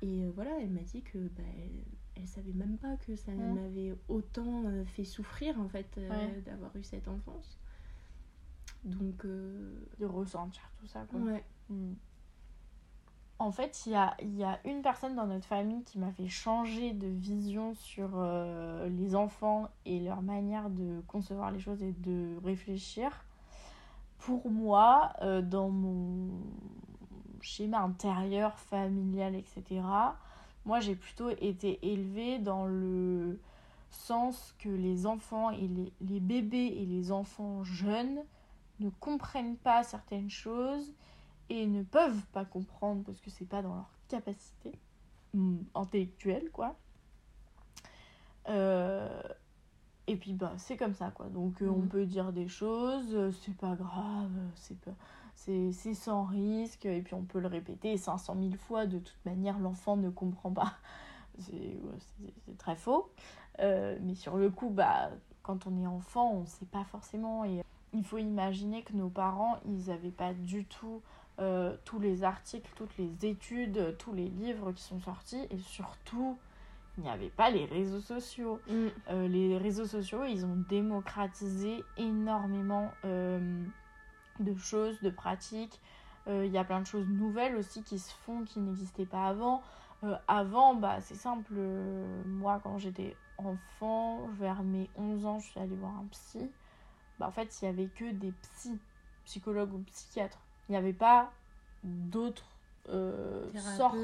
Et 0.02 0.24
euh, 0.24 0.30
voilà, 0.34 0.50
elle 0.60 0.70
m'a 0.70 0.80
dit 0.82 1.02
que 1.02 1.18
bah, 1.18 1.42
elle, 1.58 1.84
elle 2.16 2.26
savait 2.28 2.52
même 2.52 2.78
pas 2.78 2.96
que 2.96 3.16
ça 3.16 3.32
Mm. 3.32 3.54
m'avait 3.54 3.94
autant 4.08 4.64
euh, 4.66 4.84
fait 4.84 5.04
souffrir 5.04 5.60
en 5.60 5.68
fait 5.68 5.96
euh, 5.98 6.08
Ouais. 6.08 6.40
d'avoir 6.42 6.74
eu 6.76 6.82
cette 6.82 7.08
enfance. 7.08 7.58
Donc, 8.84 9.26
de 9.26 10.06
ressentir 10.06 10.70
tout 10.78 10.86
ça 10.86 11.04
quoi 11.10 11.20
ouais. 11.20 11.44
Mm. 11.68 11.92
En 13.40 13.52
fait, 13.52 13.86
il 13.86 13.92
y 13.92 13.94
a, 13.94 14.16
y 14.22 14.42
a 14.42 14.58
une 14.64 14.82
personne 14.82 15.14
dans 15.14 15.26
notre 15.26 15.46
famille 15.46 15.84
qui 15.84 15.98
m'a 15.98 16.10
fait 16.10 16.26
changer 16.28 16.92
de 16.92 17.06
vision 17.06 17.72
sur 17.74 18.20
les 18.88 19.14
enfants 19.14 19.68
et 19.84 20.00
leur 20.00 20.22
manière 20.22 20.70
de 20.70 21.02
concevoir 21.06 21.52
les 21.52 21.60
choses 21.60 21.80
et 21.82 21.92
de 21.92 22.36
réfléchir. 22.42 23.24
Pour 24.18 24.50
moi, 24.50 25.12
dans 25.44 25.70
mon 25.70 26.30
schéma 27.42 27.80
intérieur, 27.80 28.58
familial, 28.58 29.34
etc., 29.34 30.16
moi 30.64 30.80
j'ai 30.80 30.96
plutôt 30.96 31.30
été 31.30 31.78
élevée 31.92 32.38
dans 32.38 32.66
le 32.66 33.40
sens 33.90 34.54
que 34.58 34.68
les 34.68 35.06
enfants 35.06 35.50
et 35.50 35.66
les, 35.68 35.92
les 36.00 36.20
bébés 36.20 36.74
et 36.76 36.86
les 36.86 37.10
enfants 37.12 37.64
jeunes 37.64 38.20
ne 38.80 38.90
comprennent 38.90 39.56
pas 39.56 39.82
certaines 39.82 40.30
choses 40.30 40.94
et 41.48 41.66
ne 41.66 41.82
peuvent 41.82 42.26
pas 42.32 42.44
comprendre 42.44 43.02
parce 43.04 43.20
que 43.20 43.30
c'est 43.30 43.46
pas 43.48 43.62
dans 43.62 43.74
leur 43.74 43.90
capacité 44.08 44.72
mm, 45.34 45.58
intellectuelle 45.74 46.50
quoi 46.52 46.78
Euh, 48.48 49.22
et 50.06 50.16
puis 50.16 50.32
bah 50.34 50.54
c'est 50.58 50.76
comme 50.76 50.94
ça 50.94 51.10
quoi 51.10 51.26
donc 51.28 51.62
euh, 51.62 51.68
on 51.68 51.82
Mhm. 51.82 51.88
peut 51.88 52.06
dire 52.06 52.32
des 52.32 52.48
choses 52.48 53.14
euh, 53.14 53.30
c'est 53.32 53.56
pas 53.56 53.74
grave 53.76 54.30
c'est 54.56 54.80
pas 54.80 54.94
c'est 55.72 55.94
sans 55.94 56.24
risque 56.24 56.86
et 56.86 57.00
puis 57.00 57.14
on 57.14 57.22
peut 57.22 57.40
le 57.40 57.48
répéter 57.48 57.96
500 57.96 58.36
000 58.38 58.54
fois 58.56 58.86
de 58.86 58.98
toute 58.98 59.24
manière 59.24 59.58
l'enfant 59.58 59.96
ne 59.96 60.10
comprend 60.10 60.50
pas 60.50 60.74
c'est 61.38 62.58
très 62.58 62.76
faux 62.76 63.10
Euh, 63.60 63.98
mais 64.02 64.14
sur 64.14 64.36
le 64.36 64.50
coup 64.50 64.70
bah 64.70 65.10
quand 65.42 65.66
on 65.66 65.76
est 65.82 65.86
enfant 65.86 66.32
on 66.32 66.46
sait 66.46 66.66
pas 66.66 66.84
forcément 66.84 67.44
et 67.44 67.64
il 67.92 68.04
faut 68.04 68.18
imaginer 68.18 68.82
que 68.84 68.92
nos 68.92 69.08
parents 69.08 69.56
ils 69.66 69.90
avaient 69.90 70.12
pas 70.12 70.32
du 70.32 70.64
tout 70.64 71.02
euh, 71.40 71.76
tous 71.84 72.00
les 72.00 72.24
articles, 72.24 72.68
toutes 72.74 72.96
les 72.98 73.24
études, 73.24 73.96
tous 73.98 74.12
les 74.12 74.28
livres 74.28 74.72
qui 74.72 74.82
sont 74.82 75.00
sortis 75.00 75.46
et 75.50 75.58
surtout 75.58 76.36
il 76.96 77.04
n'y 77.04 77.10
avait 77.10 77.30
pas 77.30 77.48
les 77.48 77.64
réseaux 77.64 78.00
sociaux. 78.00 78.58
Mm. 78.68 78.86
Euh, 79.10 79.28
les 79.28 79.56
réseaux 79.56 79.86
sociaux 79.86 80.24
ils 80.24 80.44
ont 80.44 80.56
démocratisé 80.68 81.84
énormément 81.96 82.90
euh, 83.04 83.64
de 84.40 84.54
choses, 84.56 85.00
de 85.02 85.10
pratiques. 85.10 85.80
Euh, 86.26 86.44
Il 86.46 86.52
y 86.52 86.58
a 86.58 86.64
plein 86.64 86.80
de 86.80 86.86
choses 86.86 87.08
nouvelles 87.08 87.56
aussi 87.56 87.82
qui 87.82 87.98
se 87.98 88.12
font 88.12 88.44
qui 88.44 88.60
n'existaient 88.60 89.06
pas 89.06 89.28
avant. 89.28 89.62
Euh, 90.04 90.16
avant, 90.28 90.74
bah, 90.74 91.00
c'est 91.00 91.16
simple, 91.16 91.54
euh, 91.56 92.22
moi 92.26 92.60
quand 92.62 92.78
j'étais 92.78 93.16
enfant, 93.38 94.28
vers 94.38 94.62
mes 94.62 94.88
11 94.96 95.26
ans, 95.26 95.38
je 95.38 95.50
suis 95.50 95.60
allée 95.60 95.76
voir 95.76 95.92
un 95.92 96.06
psy. 96.10 96.50
Bah, 97.18 97.26
en 97.28 97.30
fait, 97.30 97.60
il 97.60 97.64
n'y 97.64 97.70
avait 97.70 97.88
que 97.88 98.10
des 98.12 98.32
psys, 98.32 98.78
psychologues 99.24 99.74
ou 99.74 99.78
psychiatres. 99.78 100.38
Il 100.68 100.72
n'y 100.72 100.78
avait 100.78 100.92
pas 100.92 101.32
d'autres 101.82 102.46
euh, 102.88 103.48
sortes. 103.76 103.96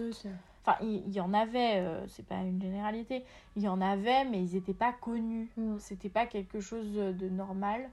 Enfin, 0.66 0.78
il, 0.82 1.10
y 1.10 1.20
en 1.20 1.34
avait, 1.34 1.80
euh, 1.80 2.06
c'est 2.08 2.26
pas 2.26 2.36
une 2.36 2.60
généralité. 2.60 3.24
Il 3.54 3.62
y 3.62 3.68
en 3.68 3.80
avait, 3.82 4.24
mais 4.24 4.42
ils 4.42 4.54
n'étaient 4.54 4.72
pas 4.72 4.92
connus. 4.92 5.50
Mm. 5.56 5.78
C'était 5.78 6.08
pas 6.08 6.26
quelque 6.26 6.60
chose 6.60 6.92
de 6.94 7.28
normal. 7.28 7.90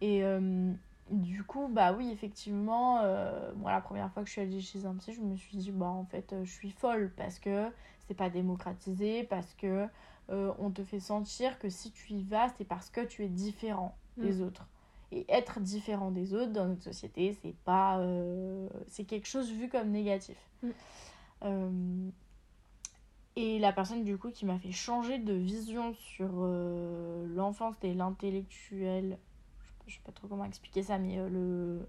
Et 0.00 0.24
euh, 0.24 0.72
du 1.12 1.44
coup, 1.44 1.68
bah 1.68 1.92
oui, 1.92 2.10
effectivement, 2.10 3.00
euh, 3.02 3.52
moi, 3.56 3.70
la 3.70 3.80
première 3.82 4.10
fois 4.10 4.22
que 4.22 4.28
je 4.28 4.32
suis 4.32 4.40
allée 4.40 4.60
chez 4.60 4.86
un 4.86 4.94
psy, 4.94 5.12
je 5.12 5.20
me 5.20 5.36
suis 5.36 5.58
dit, 5.58 5.70
bah 5.70 5.86
en 5.86 6.06
fait, 6.06 6.32
euh, 6.32 6.44
je 6.44 6.50
suis 6.50 6.70
folle 6.70 7.12
parce 7.16 7.38
que 7.38 7.68
c'est 8.06 8.14
pas 8.14 8.30
démocratisé, 8.30 9.24
parce 9.24 9.52
que 9.54 9.86
euh, 10.30 10.52
on 10.58 10.70
te 10.70 10.82
fait 10.82 11.00
sentir 11.00 11.58
que 11.58 11.68
si 11.68 11.92
tu 11.92 12.14
y 12.14 12.22
vas, 12.22 12.48
c'est 12.56 12.64
parce 12.64 12.88
que 12.88 13.02
tu 13.02 13.24
es 13.24 13.28
différent 13.28 13.96
des 14.16 14.40
autres. 14.40 14.66
Et 15.10 15.26
être 15.28 15.60
différent 15.60 16.10
des 16.10 16.32
autres 16.32 16.52
dans 16.52 16.66
notre 16.66 16.82
société, 16.82 17.36
c'est 17.42 17.54
pas. 17.64 17.98
euh, 17.98 18.66
c'est 18.86 19.04
quelque 19.04 19.28
chose 19.28 19.50
vu 19.52 19.68
comme 19.68 19.90
négatif. 19.90 20.38
Mm. 20.62 22.10
Et 23.36 23.58
la 23.58 23.72
personne, 23.72 24.04
du 24.04 24.16
coup, 24.16 24.30
qui 24.30 24.46
m'a 24.46 24.58
fait 24.58 24.72
changer 24.72 25.18
de 25.18 25.32
vision 25.34 25.92
sur 25.94 26.46
l'enfance 27.34 27.74
et 27.82 27.94
l'intellectuel, 27.94 29.18
je 29.86 29.94
sais 29.94 30.00
pas 30.04 30.12
trop 30.12 30.28
comment 30.28 30.44
expliquer 30.44 30.82
ça, 30.82 30.98
mais 30.98 31.18
euh, 31.18 31.28
le. 31.28 31.86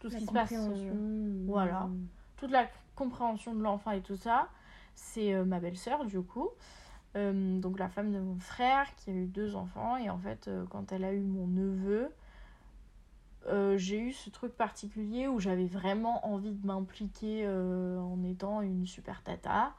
Tout 0.00 0.08
ce 0.10 0.14
La 0.14 0.20
qui 0.20 0.26
se 0.26 0.32
passe. 0.32 0.52
euh, 0.92 1.44
voilà. 1.46 1.88
toute 2.36 2.50
la 2.50 2.68
compréhension 2.94 3.54
de 3.54 3.62
l'enfant 3.62 3.92
et 3.92 4.02
tout 4.02 4.16
ça, 4.16 4.48
c'est 4.94 5.32
euh, 5.34 5.44
ma 5.44 5.58
belle-sœur 5.60 6.04
du 6.04 6.20
coup. 6.22 6.50
Euh, 7.16 7.58
donc 7.60 7.78
la 7.78 7.88
femme 7.88 8.12
de 8.12 8.18
mon 8.18 8.38
frère 8.38 8.94
qui 8.96 9.08
a 9.10 9.14
eu 9.14 9.26
deux 9.26 9.56
enfants 9.56 9.96
et 9.96 10.10
en 10.10 10.18
fait 10.18 10.48
euh, 10.48 10.66
quand 10.68 10.92
elle 10.92 11.02
a 11.04 11.14
eu 11.14 11.20
mon 11.22 11.46
neveu, 11.46 12.10
euh, 13.46 13.78
j'ai 13.78 13.98
eu 14.00 14.12
ce 14.12 14.28
truc 14.28 14.54
particulier 14.54 15.26
où 15.28 15.40
j'avais 15.40 15.66
vraiment 15.66 16.26
envie 16.26 16.52
de 16.52 16.66
m'impliquer 16.66 17.48
en 17.48 18.22
étant 18.24 18.60
une 18.60 18.86
super 18.86 19.22
tata. 19.22 19.72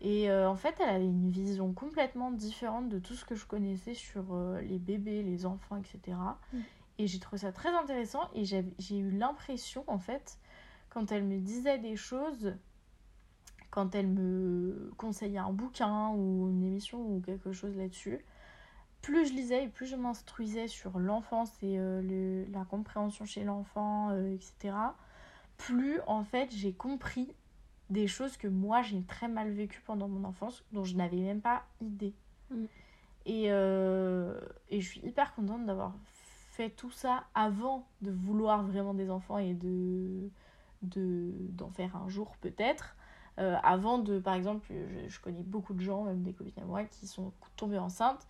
Et 0.00 0.30
euh, 0.30 0.48
en 0.48 0.56
fait, 0.56 0.74
elle 0.80 0.88
avait 0.88 1.04
une 1.04 1.28
vision 1.30 1.72
complètement 1.74 2.30
différente 2.30 2.88
de 2.88 2.98
tout 2.98 3.14
ce 3.14 3.24
que 3.24 3.34
je 3.34 3.44
connaissais 3.46 3.94
sur 3.94 4.32
euh, 4.32 4.60
les 4.62 4.78
bébés, 4.78 5.22
les 5.22 5.44
enfants, 5.44 5.76
etc. 5.76 6.16
Mm. 6.52 6.58
Et 6.98 7.06
j'ai 7.06 7.18
trouvé 7.18 7.38
ça 7.38 7.52
très 7.52 7.70
intéressant 7.74 8.28
et 8.34 8.44
j'ai 8.44 8.98
eu 8.98 9.10
l'impression, 9.10 9.84
en 9.86 9.98
fait, 9.98 10.38
quand 10.90 11.12
elle 11.12 11.24
me 11.24 11.38
disait 11.38 11.78
des 11.78 11.96
choses, 11.96 12.54
quand 13.70 13.94
elle 13.94 14.08
me 14.08 14.90
conseillait 14.96 15.38
un 15.38 15.52
bouquin 15.52 16.10
ou 16.10 16.48
une 16.50 16.62
émission 16.64 16.98
ou 17.00 17.20
quelque 17.20 17.52
chose 17.52 17.76
là-dessus, 17.76 18.24
plus 19.02 19.26
je 19.28 19.32
lisais 19.32 19.64
et 19.64 19.68
plus 19.68 19.86
je 19.86 19.96
m'instruisais 19.96 20.68
sur 20.68 20.98
l'enfance 20.98 21.50
et 21.62 21.78
euh, 21.78 22.02
le- 22.02 22.50
la 22.52 22.64
compréhension 22.64 23.24
chez 23.24 23.44
l'enfant, 23.44 24.10
etc., 24.26 24.74
plus 25.56 26.00
en 26.06 26.24
fait 26.24 26.50
j'ai 26.50 26.72
compris 26.72 27.32
des 27.90 28.06
choses 28.06 28.36
que 28.36 28.48
moi 28.48 28.82
j'ai 28.82 29.02
très 29.02 29.28
mal 29.28 29.50
vécues 29.50 29.82
pendant 29.84 30.08
mon 30.08 30.24
enfance, 30.24 30.64
dont 30.72 30.84
je 30.84 30.96
n'avais 30.96 31.18
même 31.18 31.40
pas 31.40 31.64
idée. 31.80 32.14
Mm. 32.50 32.64
Et, 33.26 33.44
euh, 33.48 34.40
et 34.70 34.80
je 34.80 34.88
suis 34.88 35.00
hyper 35.00 35.34
contente 35.34 35.66
d'avoir 35.66 35.92
fait 36.52 36.70
tout 36.70 36.90
ça 36.90 37.24
avant 37.34 37.86
de 38.02 38.10
vouloir 38.10 38.62
vraiment 38.62 38.94
des 38.94 39.10
enfants 39.10 39.38
et 39.38 39.54
de 39.54 40.30
de 40.82 41.32
d'en 41.50 41.70
faire 41.70 41.96
un 41.96 42.08
jour 42.08 42.36
peut-être. 42.40 42.96
Euh, 43.38 43.56
avant 43.62 43.98
de, 43.98 44.18
par 44.18 44.34
exemple, 44.34 44.66
je, 44.68 45.08
je 45.08 45.20
connais 45.20 45.42
beaucoup 45.42 45.72
de 45.72 45.80
gens, 45.80 46.04
même 46.04 46.22
des 46.22 46.32
copines 46.32 46.62
à 46.62 46.66
moi, 46.66 46.84
qui 46.84 47.06
sont 47.06 47.32
tombées 47.56 47.78
enceintes. 47.78 48.26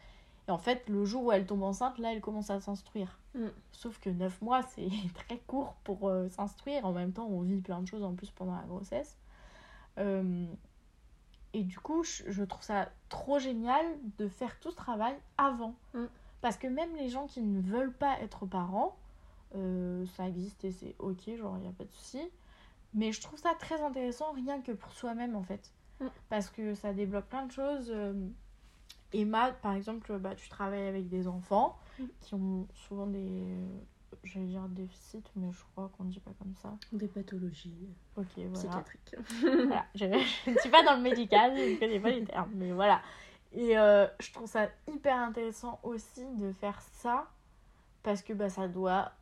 Et 0.46 0.50
en 0.50 0.58
fait, 0.58 0.88
le 0.88 1.04
jour 1.04 1.24
où 1.24 1.32
elles 1.32 1.46
tombent 1.46 1.64
enceintes, 1.64 1.98
là, 1.98 2.12
elles 2.12 2.20
commencent 2.20 2.50
à 2.50 2.60
s'instruire. 2.60 3.18
Mm. 3.34 3.46
Sauf 3.72 3.98
que 3.98 4.10
9 4.10 4.42
mois, 4.42 4.62
c'est 4.62 4.88
très 5.14 5.38
court 5.38 5.74
pour 5.84 6.08
euh, 6.08 6.28
s'instruire. 6.28 6.84
En 6.84 6.92
même 6.92 7.12
temps, 7.12 7.26
on 7.26 7.42
vit 7.42 7.60
plein 7.60 7.80
de 7.80 7.86
choses 7.86 8.02
en 8.02 8.14
plus 8.14 8.30
pendant 8.30 8.54
la 8.54 8.64
grossesse. 8.64 9.18
Euh, 9.98 10.46
et 11.52 11.64
du 11.64 11.78
coup, 11.78 12.04
je, 12.04 12.44
trouve 12.44 12.62
ça 12.62 12.88
trop 13.08 13.38
génial 13.38 13.84
de 14.18 14.28
faire 14.28 14.58
tout 14.60 14.70
ce 14.70 14.76
travail 14.76 15.14
avant. 15.36 15.74
Mm. 15.94 16.04
Parce 16.40 16.56
que 16.56 16.66
même 16.66 16.94
les 16.96 17.08
gens 17.08 17.26
qui 17.26 17.42
ne 17.42 17.60
veulent 17.60 17.92
pas 17.92 18.18
être 18.20 18.46
parents, 18.46 18.96
euh, 19.56 20.06
ça 20.16 20.28
existe 20.28 20.64
et 20.64 20.72
c'est 20.72 20.94
ok, 20.98 21.36
genre 21.36 21.56
il 21.58 21.62
n'y 21.62 21.68
a 21.68 21.72
pas 21.72 21.84
de 21.84 21.90
souci. 21.90 22.20
Mais 22.94 23.12
je 23.12 23.20
trouve 23.20 23.38
ça 23.38 23.54
très 23.58 23.80
intéressant 23.82 24.32
rien 24.32 24.60
que 24.62 24.72
pour 24.72 24.92
soi-même 24.92 25.36
en 25.36 25.42
fait. 25.42 25.72
Mm. 26.00 26.06
Parce 26.28 26.48
que 26.50 26.74
ça 26.74 26.92
débloque 26.92 27.26
plein 27.26 27.46
de 27.46 27.52
choses. 27.52 27.90
euh, 27.90 28.14
Emma, 29.12 29.50
par 29.50 29.74
exemple, 29.74 30.16
bah, 30.18 30.36
tu 30.36 30.48
travailles 30.48 30.86
avec 30.86 31.08
des 31.08 31.26
enfants 31.26 31.76
Mm. 31.98 32.04
qui 32.20 32.34
ont 32.34 32.66
souvent 32.74 33.06
des. 33.06 33.44
J'allais 34.22 34.46
dire 34.46 34.68
déficits, 34.68 35.22
mais 35.36 35.50
je 35.50 35.62
crois 35.72 35.90
qu'on 35.96 36.04
ne 36.04 36.10
dit 36.10 36.20
pas 36.20 36.32
comme 36.38 36.54
ça. 36.56 36.74
Des 36.92 37.08
pathologies 37.08 37.88
Ok, 38.16 38.26
voilà. 38.36 38.52
psychiatriques. 38.52 39.16
Voilà, 39.40 39.86
je, 39.94 40.04
je 40.46 40.50
ne 40.50 40.58
suis 40.58 40.70
pas 40.70 40.82
dans 40.82 40.96
le 40.96 41.02
médical, 41.02 41.56
je 41.56 41.72
ne 41.74 41.76
connais 41.78 42.00
pas 42.00 42.10
les 42.10 42.24
termes, 42.24 42.50
mais 42.54 42.72
voilà. 42.72 43.00
Et 43.52 43.78
euh, 43.78 44.06
je 44.20 44.32
trouve 44.32 44.48
ça 44.48 44.68
hyper 44.86 45.16
intéressant 45.16 45.80
aussi 45.82 46.24
de 46.36 46.52
faire 46.52 46.80
ça 46.80 47.28
parce 48.02 48.22
que 48.22 48.32
bah, 48.32 48.48
ça 48.50 48.68
doit 48.68 49.12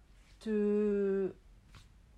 te. 0.41 1.33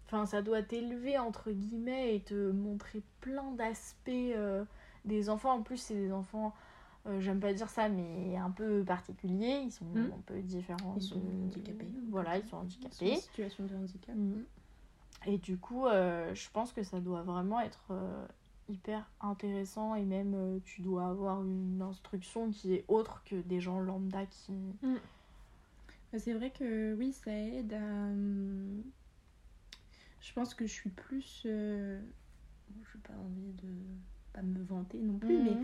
Enfin, 0.07 0.27
ça 0.27 0.43
doit 0.43 0.63
t'élever 0.63 1.19
entre 1.19 1.53
guillemets 1.53 2.17
et 2.17 2.21
te 2.21 2.51
montrer 2.51 3.03
plein 3.21 3.53
d'aspects 3.53 4.09
euh, 4.09 4.65
des 5.05 5.31
enfants. 5.31 5.53
En 5.53 5.63
plus, 5.63 5.77
c'est 5.77 5.95
des 5.95 6.13
enfants, 6.13 6.53
euh, 7.11 7.21
j'aime 7.21 7.41
pas 7.41 7.53
dire 7.53 7.69
ça, 7.69 7.89
mais 7.89 8.37
un 8.37 8.51
peu 8.51 8.85
particuliers. 8.85 9.63
Ils 9.65 9.73
sont 9.73 9.85
Mm. 9.87 10.13
un 10.17 10.23
peu 10.27 10.41
différents. 10.41 10.95
Ils 10.97 11.03
sont 11.03 11.19
de- 11.21 11.45
handicapés. 11.45 11.89
Voilà, 12.09 12.39
ils 12.39 12.45
sont 12.47 12.63
Ils 12.65 12.71
sont 12.73 12.85
handicapés. 12.85 13.13
en 13.13 13.17
situation 13.21 13.65
de 13.67 13.75
handicap. 13.75 14.15
Mm. 14.17 14.45
Et 15.27 15.39
du 15.39 15.59
coup, 15.59 15.87
euh, 15.87 16.35
je 16.35 16.49
pense 16.51 16.73
que 16.73 16.83
ça 16.83 17.01
doit 17.01 17.23
vraiment 17.23 17.61
être 17.61 17.85
euh, 17.91 18.27
hyper 18.69 19.11
intéressant 19.21 19.95
et 19.95 20.05
même 20.05 20.61
tu 20.65 20.81
dois 20.81 21.09
avoir 21.09 21.43
une 21.45 21.83
instruction 21.83 22.51
qui 22.51 22.75
est 22.75 22.85
autre 22.89 23.23
que 23.25 23.37
des 23.43 23.61
gens 23.61 23.81
lambda 23.81 24.25
qui... 24.27 24.53
Bah, 26.13 26.19
C'est 26.19 26.33
vrai 26.33 26.51
que 26.51 26.95
oui, 26.95 27.13
ça 27.13 27.33
aide 27.33 27.73
à. 27.75 28.09
Je 30.21 30.33
pense 30.35 30.55
que 30.55 30.67
je 30.67 30.73
suis 30.73 30.91
plus. 30.91 31.43
bon, 31.45 31.51
Je 32.83 32.97
n'ai 32.97 33.03
pas 33.03 33.15
envie 33.15 33.53
de 33.63 33.69
pas 34.33 34.43
me 34.43 34.63
vanter 34.63 34.99
non 34.99 35.19
plus, 35.19 35.43
mais 35.43 35.57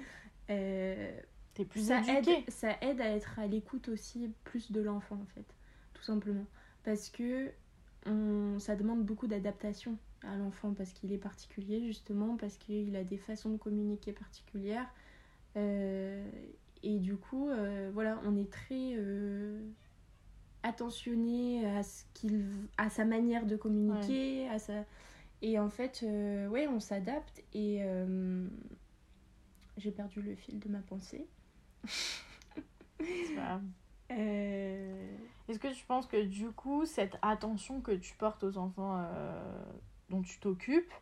euh, 0.51 1.21
T'es 1.57 1.65
plus 1.65 1.87
ça, 1.87 2.03
aide, 2.03 2.29
ça 2.49 2.77
aide 2.83 3.01
à 3.01 3.09
être 3.09 3.39
à 3.39 3.47
l'écoute 3.47 3.89
aussi 3.89 4.31
plus 4.45 4.71
de 4.71 4.83
l'enfant 4.83 5.17
en 5.17 5.27
fait, 5.35 5.47
tout 5.95 6.03
simplement. 6.03 6.45
Parce 6.85 7.09
que 7.09 7.51
on, 8.05 8.59
ça 8.59 8.77
demande 8.77 9.05
beaucoup 9.05 9.27
d'adaptation 9.27 9.97
à 10.23 10.37
l'enfant 10.37 10.75
parce 10.75 10.93
qu'il 10.93 11.13
est 11.13 11.19
particulier 11.19 11.81
justement, 11.87 12.37
parce 12.37 12.59
qu'il 12.59 12.95
a 12.95 13.05
des 13.05 13.17
façons 13.17 13.49
de 13.49 13.57
communiquer 13.57 14.13
particulières. 14.13 14.87
Euh, 15.57 16.29
et 16.83 16.99
du 16.99 17.17
coup, 17.17 17.49
euh, 17.49 17.91
voilà, 17.95 18.21
on 18.27 18.37
est 18.37 18.51
très 18.53 18.93
euh, 18.95 19.67
attentionné 20.63 21.67
à, 21.71 21.83
ce 21.83 22.05
qu'il, 22.13 22.51
à 22.77 22.91
sa 22.91 23.07
manière 23.07 23.47
de 23.47 23.57
communiquer, 23.57 24.47
à 24.51 24.59
sa... 24.59 24.85
et 25.41 25.59
en 25.59 25.71
fait, 25.71 26.05
ouais, 26.51 26.69
on 26.69 26.81
s'adapte 26.81 27.43
et 27.55 27.81
j'ai 29.79 29.91
perdu 29.91 30.21
le 30.21 30.35
fil 30.35 30.59
de 30.59 30.69
ma 30.69 30.81
pensée. 30.81 31.27
C'est 31.87 33.35
pas 33.35 33.41
grave. 33.41 33.63
Euh, 34.13 35.17
Est-ce 35.49 35.59
que 35.59 35.73
tu 35.73 35.85
penses 35.85 36.07
que 36.07 36.23
du 36.25 36.51
coup, 36.51 36.87
cette 36.87 37.17
attention 37.23 37.81
que 37.81 37.93
tu 37.93 38.15
portes 38.17 38.43
aux 38.45 38.57
enfants 38.59 38.97
euh, 38.99 39.65
dont 40.11 40.23
tu 40.23 40.39
t'occupes, 40.39 40.93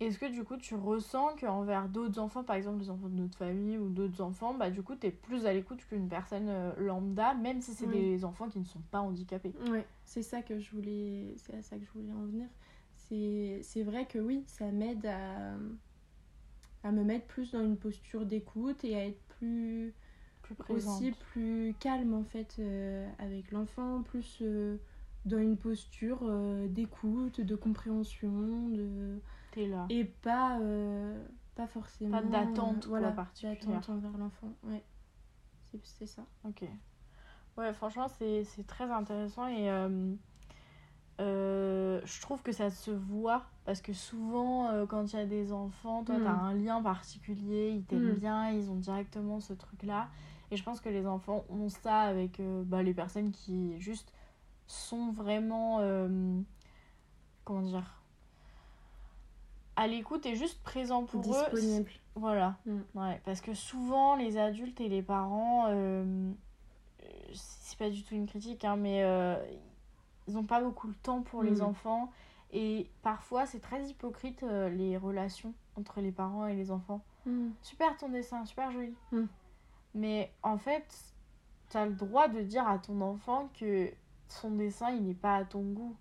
est-ce 0.00 0.18
que 0.18 0.26
du 0.26 0.42
coup 0.42 0.56
tu 0.56 0.74
ressens 0.74 1.36
qu'envers 1.36 1.88
d'autres 1.88 2.18
enfants, 2.18 2.42
par 2.42 2.56
exemple 2.56 2.80
les 2.80 2.90
enfants 2.90 3.08
de 3.08 3.14
notre 3.20 3.38
famille 3.38 3.78
ou 3.78 3.88
d'autres 3.88 4.20
enfants, 4.20 4.52
bah 4.54 4.68
du 4.70 4.82
coup 4.82 4.96
t'es 4.96 5.12
plus 5.12 5.46
à 5.46 5.52
l'écoute 5.52 5.84
qu'une 5.84 6.08
personne 6.08 6.48
euh, 6.48 6.72
lambda, 6.78 7.34
même 7.34 7.60
si 7.60 7.72
c'est 7.72 7.86
Oui. 7.86 8.16
des 8.16 8.24
enfants 8.24 8.48
qui 8.48 8.58
ne 8.58 8.64
sont 8.64 8.80
pas 8.90 9.00
handicapés? 9.00 9.52
Ouais, 9.70 9.86
c'est 10.04 10.22
ça 10.22 10.42
que 10.42 10.58
je 10.58 10.70
voulais, 10.72 11.34
c'est 11.36 11.54
à 11.54 11.62
ça 11.62 11.78
que 11.78 11.84
je 11.84 11.90
voulais 11.92 12.12
en 12.12 12.24
venir. 12.26 12.48
C'est, 12.96 13.60
c'est 13.62 13.82
vrai 13.84 14.06
que 14.06 14.18
oui, 14.18 14.42
ça 14.48 14.72
m'aide 14.72 15.06
à, 15.06 15.54
à 16.82 16.90
me 16.90 17.04
mettre 17.04 17.26
plus 17.26 17.52
dans 17.52 17.62
une 17.62 17.76
posture 17.76 18.26
d'écoute 18.26 18.82
et 18.84 18.96
à 18.96 19.06
être 19.06 19.22
plus 19.38 19.94
Plus 20.54 20.64
présentes. 20.64 21.00
aussi 21.02 21.12
plus 21.12 21.74
calme 21.80 22.14
en 22.14 22.24
fait 22.24 22.56
euh, 22.58 23.08
avec 23.18 23.50
l'enfant, 23.50 24.02
plus 24.02 24.38
euh, 24.42 24.78
dans 25.24 25.38
une 25.38 25.56
posture 25.56 26.20
euh, 26.22 26.66
d'écoute, 26.68 27.40
de 27.40 27.54
compréhension, 27.56 28.68
de 28.68 29.20
T'es 29.52 29.66
là. 29.66 29.86
et 29.90 30.04
pas 30.04 30.58
euh, 30.60 31.24
pas 31.54 31.66
forcément 31.66 32.20
Pas 32.20 32.22
d'attente, 32.22 32.86
quoi, 32.86 32.98
voilà, 32.98 33.14
d'attente 33.42 33.88
envers 33.90 34.16
l'enfant. 34.18 34.52
Ouais, 34.64 34.82
c'est, 35.84 36.06
ça. 36.06 36.22
Ok. 36.44 36.64
Ouais, 37.56 37.72
franchement, 37.74 38.08
c'est 38.08 38.44
très 38.66 38.90
intéressant 38.90 39.46
et 39.46 39.70
euh, 39.70 40.14
euh, 41.20 42.00
je 42.04 42.20
trouve 42.22 42.42
que 42.42 42.52
ça 42.52 42.70
se 42.70 42.90
voit 42.90 43.44
parce 43.64 43.80
que 43.82 43.92
souvent, 43.92 44.68
euh, 44.70 44.86
quand 44.86 45.12
il 45.12 45.16
y 45.16 45.22
a 45.22 45.26
des 45.26 45.52
enfants, 45.52 46.02
toi, 46.04 46.18
Mm. 46.18 46.22
t'as 46.24 46.30
un 46.32 46.54
lien 46.54 46.82
particulier, 46.82 47.70
ils 47.70 47.84
t'aiment 47.84 48.14
Mm. 48.14 48.18
bien, 48.18 48.50
ils 48.52 48.70
ont 48.70 48.76
directement 48.76 49.40
ce 49.40 49.52
truc-là. 49.52 50.08
Et 50.52 50.56
je 50.56 50.62
pense 50.62 50.80
que 50.80 50.88
les 50.90 51.06
enfants 51.06 51.44
ont 51.48 51.68
ça 51.70 52.00
avec 52.02 52.38
euh, 52.38 52.62
bah, 52.64 52.82
les 52.84 52.92
personnes 52.94 53.32
qui 53.32 53.80
juste 53.80 54.12
sont 54.68 55.10
vraiment. 55.10 55.78
euh, 55.80 56.40
comment 57.44 57.62
dire 57.62 57.98
à 59.74 59.86
l'écoute 59.86 60.26
et 60.26 60.36
juste 60.36 60.62
présent 60.62 61.04
pour 61.04 61.20
eux 61.22 61.24
Disponible. 61.50 61.90
voilà. 62.14 62.56
Mm. 62.66 62.80
Ouais, 62.94 63.20
parce 63.24 63.40
que 63.40 63.54
souvent, 63.54 64.16
les 64.16 64.36
adultes 64.36 64.78
et 64.82 64.88
les 64.90 65.00
parents, 65.02 65.64
euh, 65.68 66.30
c'est 67.32 67.78
pas 67.78 67.88
du 67.88 68.02
tout 68.04 68.14
une 68.14 68.26
critique, 68.26 68.66
hein, 68.66 68.76
mais 68.76 69.02
euh, 69.02 69.34
ils 70.28 70.34
n'ont 70.34 70.44
pas 70.44 70.60
beaucoup 70.60 70.88
le 70.88 70.94
temps 70.94 71.22
pour 71.22 71.42
les 71.42 71.60
Mm. 71.62 71.62
enfants. 71.62 72.12
Et 72.52 72.90
parfois, 73.02 73.46
c'est 73.46 73.60
très 73.60 73.82
hypocrite, 73.86 74.42
euh, 74.42 74.68
les 74.68 74.98
relations 74.98 75.54
entre 75.76 76.02
les 76.02 76.12
parents 76.12 76.46
et 76.46 76.54
les 76.54 76.70
enfants. 76.70 77.00
Mm. 77.24 77.48
Super 77.62 77.96
ton 77.96 78.10
dessin, 78.10 78.44
super 78.44 78.70
joli. 78.72 78.94
Mm. 79.94 80.00
Mais 80.00 80.32
en 80.42 80.58
fait, 80.58 81.14
tu 81.70 81.76
as 81.76 81.86
le 81.86 81.94
droit 81.94 82.28
de 82.28 82.40
dire 82.42 82.66
à 82.68 82.78
ton 82.78 83.00
enfant 83.00 83.50
que 83.58 83.90
son 84.28 84.50
dessin, 84.52 84.90
il 84.90 85.04
n'est 85.04 85.14
pas 85.14 85.36
à 85.36 85.44
ton 85.44 85.62
goût. 85.62 85.96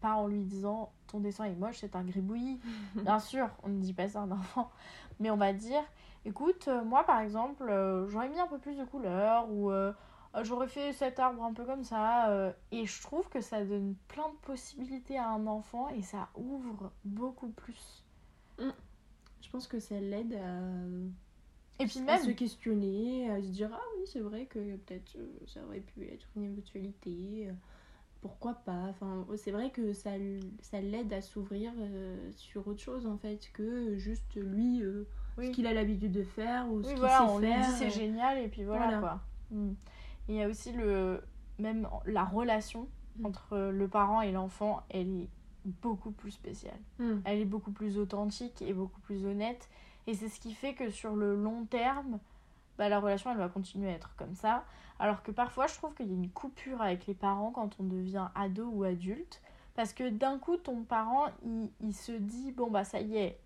Pas 0.00 0.14
en 0.14 0.28
lui 0.28 0.44
disant 0.44 0.92
ton 1.08 1.20
dessin 1.20 1.44
est 1.44 1.54
moche, 1.54 1.78
c'est 1.80 1.94
un 1.94 2.02
gribouillis. 2.04 2.58
Bien 2.94 3.18
sûr, 3.18 3.48
on 3.62 3.68
ne 3.68 3.80
dit 3.80 3.92
pas 3.92 4.08
ça 4.08 4.20
à 4.20 4.22
un 4.22 4.30
enfant. 4.30 4.70
Mais 5.18 5.30
on 5.30 5.36
va 5.36 5.52
dire 5.52 5.82
écoute, 6.24 6.68
euh, 6.68 6.82
moi 6.84 7.04
par 7.04 7.20
exemple, 7.20 7.64
euh, 7.68 8.08
j'aurais 8.08 8.28
mis 8.28 8.38
un 8.40 8.46
peu 8.46 8.58
plus 8.58 8.76
de 8.76 8.84
couleurs 8.84 9.50
ou 9.50 9.70
euh, 9.70 9.92
euh, 10.36 10.44
j'aurais 10.44 10.68
fait 10.68 10.92
cet 10.92 11.18
arbre 11.18 11.42
un 11.42 11.52
peu 11.52 11.64
comme 11.64 11.84
ça. 11.84 12.30
euh, 12.30 12.52
et 12.72 12.86
je 12.86 13.02
trouve 13.02 13.28
que 13.28 13.40
ça 13.40 13.64
donne 13.64 13.94
plein 14.08 14.28
de 14.28 14.36
possibilités 14.36 15.18
à 15.18 15.28
un 15.28 15.46
enfant 15.46 15.88
et 15.90 16.02
ça 16.02 16.28
ouvre 16.34 16.92
beaucoup 17.04 17.48
plus. 17.50 18.04
Je 18.58 19.50
pense 19.50 19.66
que 19.66 19.80
ça 19.80 19.98
l'aide 19.98 20.34
à 20.34 20.60
Et 21.80 21.86
puis 21.86 21.98
à 22.00 22.02
même, 22.02 22.22
se 22.24 22.30
questionner, 22.30 23.30
à 23.30 23.40
se 23.40 23.48
dire 23.48 23.70
ah 23.72 23.80
oui 23.96 24.04
c'est 24.06 24.20
vrai 24.20 24.46
que 24.46 24.76
peut-être 24.76 25.16
euh, 25.16 25.26
ça 25.46 25.60
aurait 25.66 25.80
pu 25.80 26.04
être 26.08 26.26
une 26.36 26.44
éventualité, 26.44 27.46
euh, 27.48 27.52
pourquoi 28.20 28.54
pas. 28.54 28.86
Enfin 28.90 29.26
c'est 29.36 29.50
vrai 29.50 29.70
que 29.70 29.92
ça, 29.92 30.10
ça 30.60 30.80
l'aide 30.80 31.12
à 31.12 31.20
s'ouvrir 31.22 31.72
euh, 31.78 32.30
sur 32.32 32.66
autre 32.68 32.80
chose 32.80 33.06
en 33.06 33.16
fait 33.16 33.50
que 33.52 33.96
juste 33.96 34.34
lui 34.36 34.82
Oui. 35.38 35.46
ce 35.46 35.50
qu'il 35.52 35.66
a 35.66 35.72
l'habitude 35.74 36.12
de 36.12 36.22
faire 36.24 36.70
ou 36.70 36.82
ce 36.82 36.88
oui, 36.88 36.92
qu'il 36.94 37.00
voilà, 37.00 37.18
sait 37.18 37.24
on 37.24 37.38
faire. 37.40 37.66
dit 37.66 37.72
c'est 37.78 37.90
génial 37.90 38.38
et 38.38 38.48
puis 38.48 38.64
voilà, 38.64 38.84
voilà. 38.86 38.98
quoi. 39.00 39.20
Mm. 39.50 39.70
Et 40.28 40.32
il 40.32 40.34
y 40.36 40.42
a 40.42 40.48
aussi 40.48 40.72
le 40.72 41.20
même 41.58 41.88
la 42.06 42.24
relation 42.24 42.88
Mm. 43.18 43.26
entre 43.26 43.58
le 43.72 43.88
parent 43.88 44.20
et 44.22 44.30
l'enfant, 44.30 44.82
elle 44.88 45.08
est 45.08 45.28
beaucoup 45.64 46.12
plus 46.12 46.30
spéciale. 46.30 46.78
hmm, 47.00 47.18
elle 47.24 47.40
est 47.40 47.44
beaucoup 47.44 47.72
plus 47.72 47.98
authentique 47.98 48.62
et 48.62 48.72
beaucoup 48.72 49.00
plus 49.00 49.26
honnête. 49.26 49.68
Et 50.06 50.14
c'est 50.14 50.28
ce 50.28 50.40
qui 50.40 50.52
fait 50.54 50.74
que 50.74 50.90
sur 50.90 51.14
le 51.14 51.36
long 51.36 51.64
terme, 51.66 52.18
bah, 52.78 52.88
la 52.88 52.98
relation, 53.00 53.30
elle 53.30 53.38
va 53.38 53.48
continuer 53.48 53.90
à 53.90 53.94
être 53.94 54.14
comme 54.16 54.34
ça. 54.34 54.64
Alors 54.98 55.22
que 55.22 55.30
parfois, 55.30 55.66
je 55.66 55.74
trouve 55.74 55.94
qu'il 55.94 56.06
y 56.06 56.10
a 56.10 56.14
une 56.14 56.30
coupure 56.30 56.80
avec 56.82 57.06
les 57.06 57.14
parents 57.14 57.50
quand 57.50 57.76
on 57.80 57.84
devient 57.84 58.28
ado 58.34 58.68
ou 58.72 58.84
adulte. 58.84 59.40
Parce 59.74 59.92
que 59.92 60.08
d'un 60.08 60.38
coup, 60.38 60.56
ton 60.56 60.82
parent, 60.82 61.26
il, 61.44 61.70
il 61.80 61.94
se 61.94 62.12
dit, 62.12 62.52
bon, 62.52 62.70
bah 62.70 62.84
ça 62.84 63.00
y 63.00 63.16
est, 63.16 63.38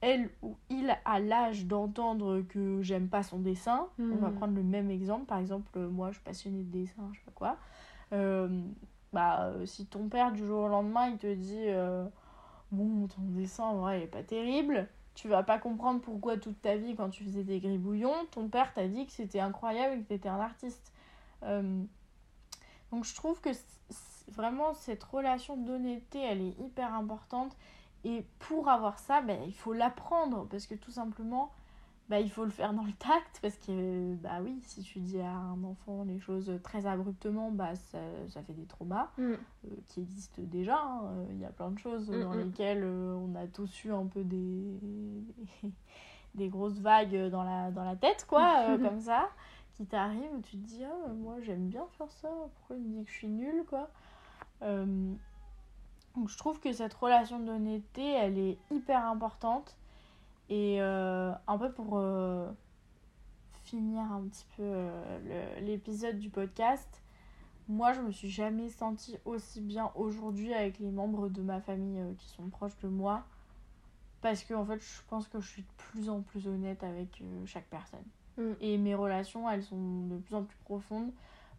elle 0.00 0.30
ou 0.42 0.56
il 0.70 0.94
a 1.04 1.20
l'âge 1.20 1.66
d'entendre 1.66 2.40
que 2.42 2.80
j'aime 2.82 3.08
pas 3.08 3.22
son 3.22 3.38
dessin. 3.40 3.88
On 3.98 4.16
va 4.16 4.28
Mhm. 4.28 4.34
prendre 4.34 4.54
le 4.54 4.62
même 4.62 4.90
exemple. 4.90 5.26
Par 5.26 5.38
exemple, 5.38 5.66
euh, 5.76 5.88
moi, 5.88 6.08
je 6.08 6.14
suis 6.14 6.24
passionnée 6.24 6.62
de 6.62 6.70
dessin, 6.70 7.02
je 7.12 7.18
sais 7.18 7.24
pas 7.26 7.32
quoi. 7.34 7.56
Euh, 8.12 8.48
bah, 9.12 9.44
euh, 9.46 9.66
si 9.66 9.86
ton 9.86 10.08
père, 10.08 10.32
du 10.32 10.46
jour 10.46 10.64
au 10.64 10.68
lendemain, 10.68 11.08
il 11.08 11.18
te 11.18 11.32
dit, 11.34 11.64
euh, 11.66 12.04
bon, 12.70 13.06
ton 13.08 13.22
dessin, 13.22 13.64
en 13.64 13.78
vrai, 13.78 14.00
il 14.00 14.02
est 14.04 14.06
pas 14.06 14.22
terrible. 14.22 14.88
Tu 15.14 15.28
vas 15.28 15.42
pas 15.42 15.58
comprendre 15.58 16.00
pourquoi 16.00 16.38
toute 16.38 16.60
ta 16.62 16.76
vie, 16.76 16.94
quand 16.94 17.10
tu 17.10 17.24
faisais 17.24 17.44
des 17.44 17.60
gribouillons, 17.60 18.26
ton 18.30 18.48
père 18.48 18.72
t'a 18.72 18.88
dit 18.88 19.06
que 19.06 19.12
c'était 19.12 19.40
incroyable 19.40 19.94
et 19.96 19.98
que 20.02 20.08
t'étais 20.08 20.28
un 20.28 20.40
artiste. 20.40 20.92
Euh, 21.42 21.82
donc 22.90 23.04
je 23.04 23.14
trouve 23.14 23.40
que 23.40 23.50
vraiment 24.28 24.74
cette 24.74 25.02
relation 25.04 25.56
d'honnêteté, 25.56 26.20
elle 26.20 26.40
est 26.40 26.58
hyper 26.60 26.94
importante. 26.94 27.56
Et 28.04 28.24
pour 28.38 28.68
avoir 28.68 28.98
ça, 28.98 29.20
ben, 29.20 29.40
il 29.46 29.54
faut 29.54 29.72
l'apprendre. 29.72 30.46
Parce 30.50 30.66
que 30.66 30.74
tout 30.74 30.90
simplement, 30.90 31.52
ben, 32.12 32.18
il 32.22 32.30
faut 32.30 32.44
le 32.44 32.50
faire 32.50 32.74
dans 32.74 32.84
le 32.84 32.92
tact. 32.92 33.38
Parce 33.40 33.56
que, 33.56 34.14
bah 34.16 34.40
oui, 34.42 34.60
si 34.64 34.82
tu 34.82 35.00
dis 35.00 35.18
à 35.18 35.30
un 35.34 35.64
enfant 35.64 36.04
les 36.04 36.20
choses 36.20 36.52
très 36.62 36.84
abruptement, 36.84 37.50
bah, 37.50 37.74
ça, 37.74 37.98
ça 38.28 38.42
fait 38.42 38.52
des 38.52 38.66
traumas 38.66 39.10
Mm. 39.16 39.22
euh, 39.32 39.36
qui 39.86 40.00
existent 40.02 40.42
déjà. 40.44 40.78
hein. 40.78 41.24
Il 41.30 41.38
y 41.40 41.46
a 41.46 41.50
plein 41.50 41.70
de 41.70 41.78
choses 41.78 42.10
Mm, 42.10 42.20
dans 42.20 42.34
mm. 42.34 42.38
lesquelles 42.40 42.82
euh, 42.84 43.14
on 43.14 43.34
a 43.34 43.46
tous 43.46 43.84
eu 43.84 43.92
un 43.92 44.04
peu 44.04 44.22
des, 44.24 44.78
des 46.34 46.48
grosses 46.48 46.80
vagues 46.80 47.30
dans 47.30 47.44
la, 47.44 47.70
dans 47.70 47.84
la 47.84 47.96
tête, 47.96 48.26
quoi, 48.28 48.56
euh, 48.68 48.76
comme 48.86 49.00
ça, 49.00 49.30
qui 49.74 49.86
t'arrivent 49.86 50.34
où 50.36 50.42
tu 50.42 50.58
te 50.58 50.66
dis, 50.66 50.84
ah, 50.84 51.08
moi 51.14 51.36
j'aime 51.40 51.68
bien 51.68 51.86
faire 51.96 52.10
ça, 52.10 52.28
pourquoi 52.56 52.76
il 52.76 52.82
me 52.82 52.98
dit 52.98 53.04
que 53.06 53.10
je 53.10 53.16
suis 53.16 53.28
nulle, 53.28 53.64
quoi? 53.66 53.88
Euh, 54.60 55.14
donc 56.14 56.28
je 56.28 56.36
trouve 56.36 56.60
que 56.60 56.72
cette 56.74 56.92
relation 56.92 57.38
d'honnêteté, 57.40 58.04
elle 58.12 58.36
est 58.38 58.58
hyper 58.70 59.06
importante. 59.06 59.74
Et 60.48 60.80
euh, 60.80 61.32
un 61.46 61.58
peu 61.58 61.72
pour 61.72 61.98
euh, 61.98 62.50
finir 63.64 64.00
un 64.00 64.22
petit 64.28 64.46
peu 64.56 64.62
euh, 64.64 65.60
l'épisode 65.60 66.18
du 66.18 66.30
podcast, 66.30 67.02
moi, 67.68 67.92
je 67.92 68.00
me 68.00 68.10
suis 68.10 68.30
jamais 68.30 68.68
sentie 68.68 69.16
aussi 69.24 69.60
bien 69.60 69.90
aujourd'hui 69.94 70.52
avec 70.52 70.78
les 70.78 70.90
membres 70.90 71.28
de 71.28 71.42
ma 71.42 71.60
famille 71.60 72.02
qui 72.18 72.28
sont 72.28 72.48
proches 72.48 72.76
de 72.82 72.88
moi. 72.88 73.24
Parce 74.22 74.44
que, 74.44 74.54
en 74.54 74.64
fait, 74.64 74.80
je 74.80 75.02
pense 75.08 75.26
que 75.26 75.40
je 75.40 75.48
suis 75.48 75.62
de 75.62 75.72
plus 75.76 76.08
en 76.08 76.22
plus 76.22 76.46
honnête 76.46 76.82
avec 76.84 77.20
euh, 77.20 77.44
chaque 77.44 77.66
personne. 77.66 78.04
Mm. 78.38 78.52
Et 78.60 78.78
mes 78.78 78.94
relations, 78.94 79.50
elles 79.50 79.64
sont 79.64 80.06
de 80.06 80.16
plus 80.16 80.36
en 80.36 80.44
plus 80.44 80.56
profondes. 80.64 81.12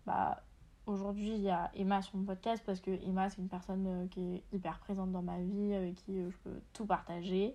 Bah, 0.06 0.42
aujourd'hui, 0.86 1.36
il 1.36 1.42
y 1.42 1.50
a 1.50 1.70
Emma 1.76 2.02
sur 2.02 2.16
mon 2.16 2.24
podcast 2.24 2.64
parce 2.66 2.80
que 2.80 2.92
Emma, 3.06 3.30
c'est 3.30 3.42
une 3.42 3.50
personne 3.50 3.86
euh, 3.86 4.08
qui 4.08 4.36
est 4.36 4.44
hyper 4.54 4.80
présente 4.80 5.12
dans 5.12 5.22
ma 5.22 5.40
vie, 5.40 5.74
avec 5.74 5.96
qui 5.96 6.18
euh, 6.18 6.32
je 6.32 6.38
peux 6.38 6.62
tout 6.72 6.86
partager. 6.86 7.54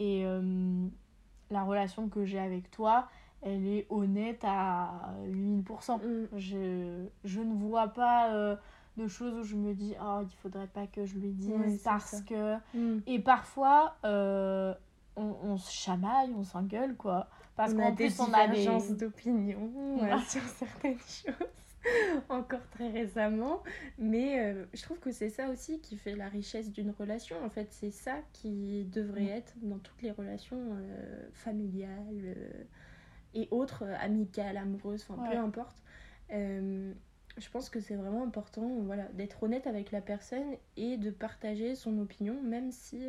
Et 0.00 0.24
euh, 0.24 0.86
la 1.50 1.62
relation 1.62 2.08
que 2.08 2.24
j'ai 2.24 2.40
avec 2.40 2.70
toi, 2.72 3.06
elle 3.42 3.66
est 3.66 3.86
honnête 3.90 4.42
à 4.44 5.14
8000%. 5.28 5.98
Mm. 6.02 6.28
Je, 6.36 7.04
je 7.24 7.40
ne 7.40 7.54
vois 7.54 7.88
pas 7.88 8.32
euh, 8.34 8.56
de 8.96 9.06
choses 9.06 9.34
où 9.34 9.42
je 9.44 9.56
me 9.56 9.72
dis 9.74 9.94
oh 10.02 10.20
il 10.22 10.36
faudrait 10.42 10.66
pas 10.66 10.86
que 10.86 11.04
je 11.06 11.16
lui 11.18 11.30
dise 11.32 11.80
parce 11.84 12.22
que 12.22 12.56
Mm. 12.74 12.98
et 13.06 13.18
parfois 13.20 13.94
euh, 14.04 14.74
on, 15.16 15.34
on 15.42 15.56
se 15.58 15.72
chamaille 15.72 16.32
on 16.36 16.42
s'engueule 16.44 16.96
quoi 16.96 17.28
parce 17.56 17.72
qu'en 17.72 17.86
a 17.88 17.90
des 17.92 18.06
plus 18.06 18.20
on 18.20 18.32
a 18.32 18.48
des 18.48 18.94
d'opinion 18.94 19.70
Ouais. 20.00 20.10
sur 20.28 20.42
certaines 20.42 20.98
choses 20.98 21.34
encore 22.28 22.68
très 22.70 22.88
récemment. 22.90 23.62
Mais 23.98 24.40
euh, 24.40 24.64
je 24.74 24.82
trouve 24.82 24.98
que 25.00 25.12
c'est 25.12 25.30
ça 25.30 25.48
aussi 25.50 25.80
qui 25.80 25.96
fait 25.96 26.16
la 26.16 26.28
richesse 26.28 26.70
d'une 26.72 26.90
relation 26.90 27.36
en 27.44 27.50
fait. 27.50 27.68
C'est 27.72 27.90
ça 27.90 28.18
qui 28.32 28.84
devrait 28.86 29.24
Mm. 29.24 29.28
être 29.38 29.54
dans 29.62 29.78
toutes 29.78 30.02
les 30.02 30.10
relations 30.12 30.58
euh, 30.78 31.28
familiales 31.32 31.96
euh, 32.24 32.64
et 33.34 33.48
autres 33.50 33.84
amicales 34.00 34.56
amoureuses 34.56 35.04
enfin 35.08 35.22
peu 35.22 35.36
importe. 35.36 35.82
Je 37.38 37.48
pense 37.50 37.70
que 37.70 37.80
c'est 37.80 37.94
vraiment 37.96 38.24
important 38.24 38.68
voilà 38.82 39.04
d'être 39.14 39.42
honnête 39.44 39.66
avec 39.66 39.92
la 39.92 40.00
personne 40.00 40.56
et 40.76 40.96
de 40.96 41.10
partager 41.10 41.74
son 41.74 41.98
opinion 41.98 42.40
même 42.42 42.70
si 42.72 43.00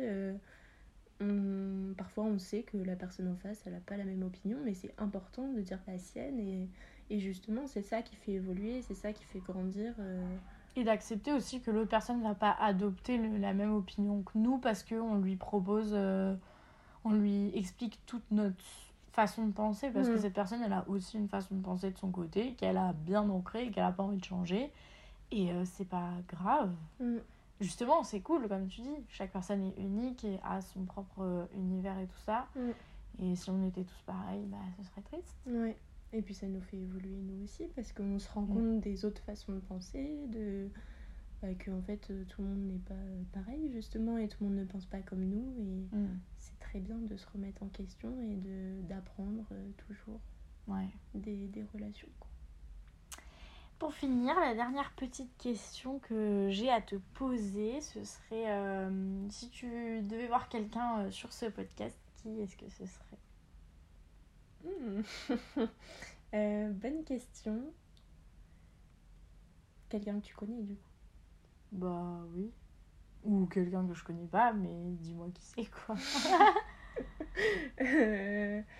on- 1.20 1.94
parfois 1.96 2.24
on 2.24 2.38
sait 2.38 2.62
que 2.62 2.76
la 2.78 2.96
personne 2.96 3.28
en 3.28 3.36
face 3.36 3.62
elle 3.66 3.74
n'a 3.74 3.80
pas 3.80 3.96
la 3.96 4.04
même 4.04 4.22
opinion 4.22 4.58
mais 4.64 4.74
c'est 4.74 4.94
important 4.98 5.52
de 5.52 5.60
dire 5.60 5.78
la 5.86 5.98
sienne 5.98 6.38
et, 6.40 6.68
et 7.12 7.18
justement 7.20 7.66
c'est 7.66 7.82
ça 7.82 8.02
qui 8.02 8.16
fait 8.16 8.32
évoluer 8.32 8.82
c'est 8.82 8.94
ça 8.94 9.12
qui 9.12 9.22
fait 9.24 9.38
grandir 9.40 9.94
euh. 9.98 10.22
et 10.76 10.84
d'accepter 10.84 11.32
aussi 11.32 11.60
que 11.60 11.70
l'autre 11.70 11.90
personne 11.90 12.18
ne 12.18 12.24
va 12.24 12.34
pas 12.34 12.56
adopter 12.60 13.18
le- 13.18 13.36
la 13.38 13.52
même 13.52 13.74
opinion 13.74 14.22
que 14.22 14.36
nous 14.38 14.58
parce 14.58 14.82
qu'on 14.82 15.16
lui 15.16 15.36
propose 15.36 15.90
euh, 15.92 16.34
on 17.04 17.12
lui 17.12 17.50
explique 17.56 17.98
toute 18.06 18.28
notre 18.30 18.56
façon 19.12 19.46
de 19.46 19.52
penser 19.52 19.90
parce 19.90 20.08
que 20.08 20.16
cette 20.18 20.32
personne 20.32 20.62
elle 20.62 20.72
a 20.72 20.84
aussi 20.88 21.18
une 21.18 21.28
façon 21.28 21.54
de 21.56 21.62
penser 21.62 21.90
de 21.90 21.98
son 21.98 22.10
côté 22.10 22.54
qu'elle 22.54 22.78
a 22.78 22.92
bien 22.94 23.28
ancrée 23.28 23.66
et 23.66 23.70
qu'elle 23.70 23.84
a 23.84 23.92
pas 23.92 24.04
envie 24.04 24.16
de 24.18 24.24
changer 24.24 24.70
et 25.30 25.52
euh, 25.52 25.64
c'est 25.64 25.88
pas 25.88 26.10
grave 26.28 26.72
Mm. 27.00 27.16
justement, 27.60 28.02
c'est 28.04 28.20
cool, 28.20 28.48
comme 28.48 28.66
tu 28.68 28.80
dis. 28.82 28.96
Chaque 29.08 29.30
personne 29.32 29.62
est 29.64 29.76
unique 29.80 30.24
et 30.24 30.38
a 30.44 30.60
son 30.60 30.84
propre 30.84 31.20
euh, 31.22 31.44
univers 31.54 31.98
et 31.98 32.06
tout 32.06 32.18
ça. 32.24 32.46
Mm. 32.56 32.70
Et 33.22 33.36
si 33.36 33.50
on 33.50 33.66
était 33.66 33.82
tous 33.84 34.02
pareils, 34.06 34.44
bah, 34.46 34.56
ce 34.78 34.84
serait 34.88 35.00
triste. 35.02 35.36
Ouais. 35.46 35.76
Et 36.12 36.20
puis 36.22 36.34
ça 36.34 36.46
nous 36.46 36.60
fait 36.60 36.76
évoluer 36.76 37.16
nous 37.22 37.42
aussi 37.44 37.64
parce 37.74 37.92
qu'on 37.92 38.18
se 38.18 38.28
rend 38.30 38.42
Mm. 38.42 38.48
compte 38.54 38.80
des 38.80 39.04
autres 39.04 39.22
façons 39.22 39.52
de 39.52 39.60
penser, 39.60 40.14
de 40.28 40.68
bah, 41.40 41.54
que 41.54 41.70
en 41.70 41.80
fait 41.82 42.10
euh, 42.10 42.24
tout 42.28 42.42
le 42.42 42.48
monde 42.48 42.66
n'est 42.66 42.78
pas 42.78 42.94
euh, 42.94 43.22
pareil 43.32 43.70
justement 43.72 44.18
et 44.18 44.28
tout 44.28 44.38
le 44.44 44.50
monde 44.50 44.58
ne 44.58 44.64
pense 44.64 44.86
pas 44.86 45.00
comme 45.00 45.24
nous 45.24 45.52
et 45.58 45.86
c'est 46.38 46.58
très 46.60 46.80
bien 46.80 46.98
de 46.98 47.16
se 47.16 47.26
remettre 47.32 47.62
en 47.62 47.68
question 47.68 48.10
et 48.22 48.36
de 48.36 48.80
d'apprendre 48.88 49.44
euh, 49.52 49.70
toujours 49.88 50.20
Ouais. 50.68 50.86
des, 51.14 51.48
des 51.48 51.64
relations. 51.74 52.08
quoi. 52.20 52.28
Pour 53.80 53.92
finir, 53.94 54.38
la 54.38 54.54
dernière 54.54 54.92
petite 54.92 55.36
question 55.38 55.98
que 55.98 56.46
j'ai 56.50 56.70
à 56.70 56.80
te 56.80 56.94
poser, 57.14 57.80
ce 57.80 58.04
serait 58.04 58.48
euh, 58.52 59.28
si 59.28 59.48
tu 59.50 59.66
devais 60.02 60.28
voir 60.28 60.48
quelqu'un 60.48 61.10
sur 61.10 61.32
ce 61.32 61.46
podcast, 61.46 61.98
qui 62.22 62.28
est-ce 62.40 62.56
que 62.56 62.68
ce 62.68 62.86
serait? 62.86 63.18
Hmm. 64.64 65.02
Euh, 66.34 66.70
bonne 66.72 67.04
question. 67.04 67.74
Quelqu'un 69.90 70.18
que 70.18 70.24
tu 70.24 70.34
connais 70.34 70.62
du 70.62 70.76
coup. 70.76 70.90
Bah 71.72 72.22
oui. 72.32 72.50
Ou 73.24 73.44
quelqu'un 73.44 73.86
que 73.86 73.92
je 73.92 74.02
connais 74.02 74.26
pas, 74.26 74.54
mais 74.54 74.92
dis-moi 74.92 75.28
qui 75.34 75.42
c'est 75.42 75.70
quoi. 75.70 75.94
Euh, 77.82 78.62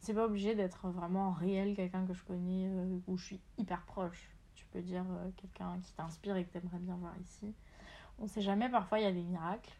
C'est 0.00 0.14
pas 0.14 0.24
obligé 0.26 0.54
d'être 0.54 0.88
vraiment 0.88 1.32
réel, 1.32 1.74
quelqu'un 1.74 2.06
que 2.06 2.14
je 2.14 2.22
connais, 2.22 2.68
euh, 2.68 3.00
où 3.08 3.16
je 3.16 3.24
suis 3.24 3.40
hyper 3.58 3.84
proche. 3.86 4.30
Tu 4.54 4.64
peux 4.66 4.80
dire 4.80 5.04
euh, 5.10 5.30
quelqu'un 5.36 5.80
qui 5.82 5.92
t'inspire 5.94 6.36
et 6.36 6.44
que 6.44 6.52
t'aimerais 6.52 6.78
bien 6.78 6.94
voir 6.96 7.18
ici. 7.20 7.52
On 8.20 8.28
sait 8.28 8.40
jamais, 8.40 8.68
parfois 8.68 9.00
il 9.00 9.02
y 9.02 9.06
a 9.08 9.12
des 9.12 9.24
miracles. 9.24 9.76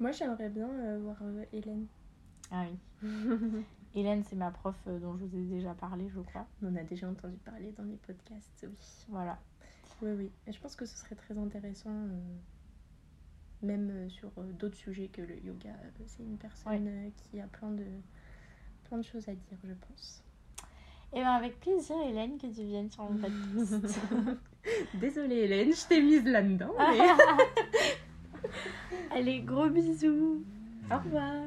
Moi 0.00 0.10
j'aimerais 0.12 0.48
bien 0.48 0.68
euh, 0.68 0.98
voir 1.02 1.16
euh, 1.22 1.44
Hélène. 1.52 1.86
Ah 2.50 2.64
oui. 2.70 3.08
Hélène, 3.94 4.24
c'est 4.24 4.36
ma 4.36 4.50
prof 4.50 4.74
euh, 4.86 4.98
dont 4.98 5.16
je 5.16 5.24
vous 5.24 5.36
ai 5.36 5.42
déjà 5.44 5.74
parlé, 5.74 6.08
je 6.14 6.20
crois. 6.20 6.46
On 6.62 6.68
en 6.68 6.76
a 6.76 6.82
déjà 6.82 7.08
entendu 7.08 7.36
parler 7.38 7.72
dans 7.76 7.84
les 7.84 7.96
podcasts, 7.96 8.66
oui. 8.68 9.04
Voilà. 9.08 9.38
Oui, 10.00 10.10
oui. 10.12 10.30
Et 10.46 10.52
je 10.52 10.60
pense 10.60 10.74
que 10.74 10.84
ce 10.86 10.96
serait 10.96 11.14
très 11.14 11.36
intéressant, 11.38 11.94
même 13.62 14.10
sur 14.10 14.30
d'autres 14.58 14.76
sujets 14.76 15.08
que 15.08 15.22
le 15.22 15.38
yoga. 15.44 15.70
C'est 16.06 16.22
une 16.24 16.38
personne 16.38 17.12
qui 17.14 17.40
a 17.40 17.46
plein 17.46 17.70
de, 17.70 17.84
plein 18.84 18.98
de 18.98 19.04
choses 19.04 19.28
à 19.28 19.34
dire, 19.34 19.58
je 19.62 19.74
pense. 19.74 20.24
Et 21.12 21.20
bien 21.20 21.34
avec 21.34 21.60
plaisir, 21.60 21.94
Hélène, 22.08 22.38
que 22.38 22.46
tu 22.46 22.64
viennes 22.64 22.90
sur 22.90 23.04
mon 23.04 23.18
podcast. 23.18 23.86
Désolée 24.94 25.36
Hélène, 25.36 25.72
je 25.72 25.86
t'ai 25.86 26.00
mise 26.02 26.24
là-dedans. 26.24 26.72
mais- 26.78 26.98
Allez, 29.14 29.40
gros 29.40 29.68
bisous 29.68 30.42
Au 30.90 30.98
revoir. 30.98 31.42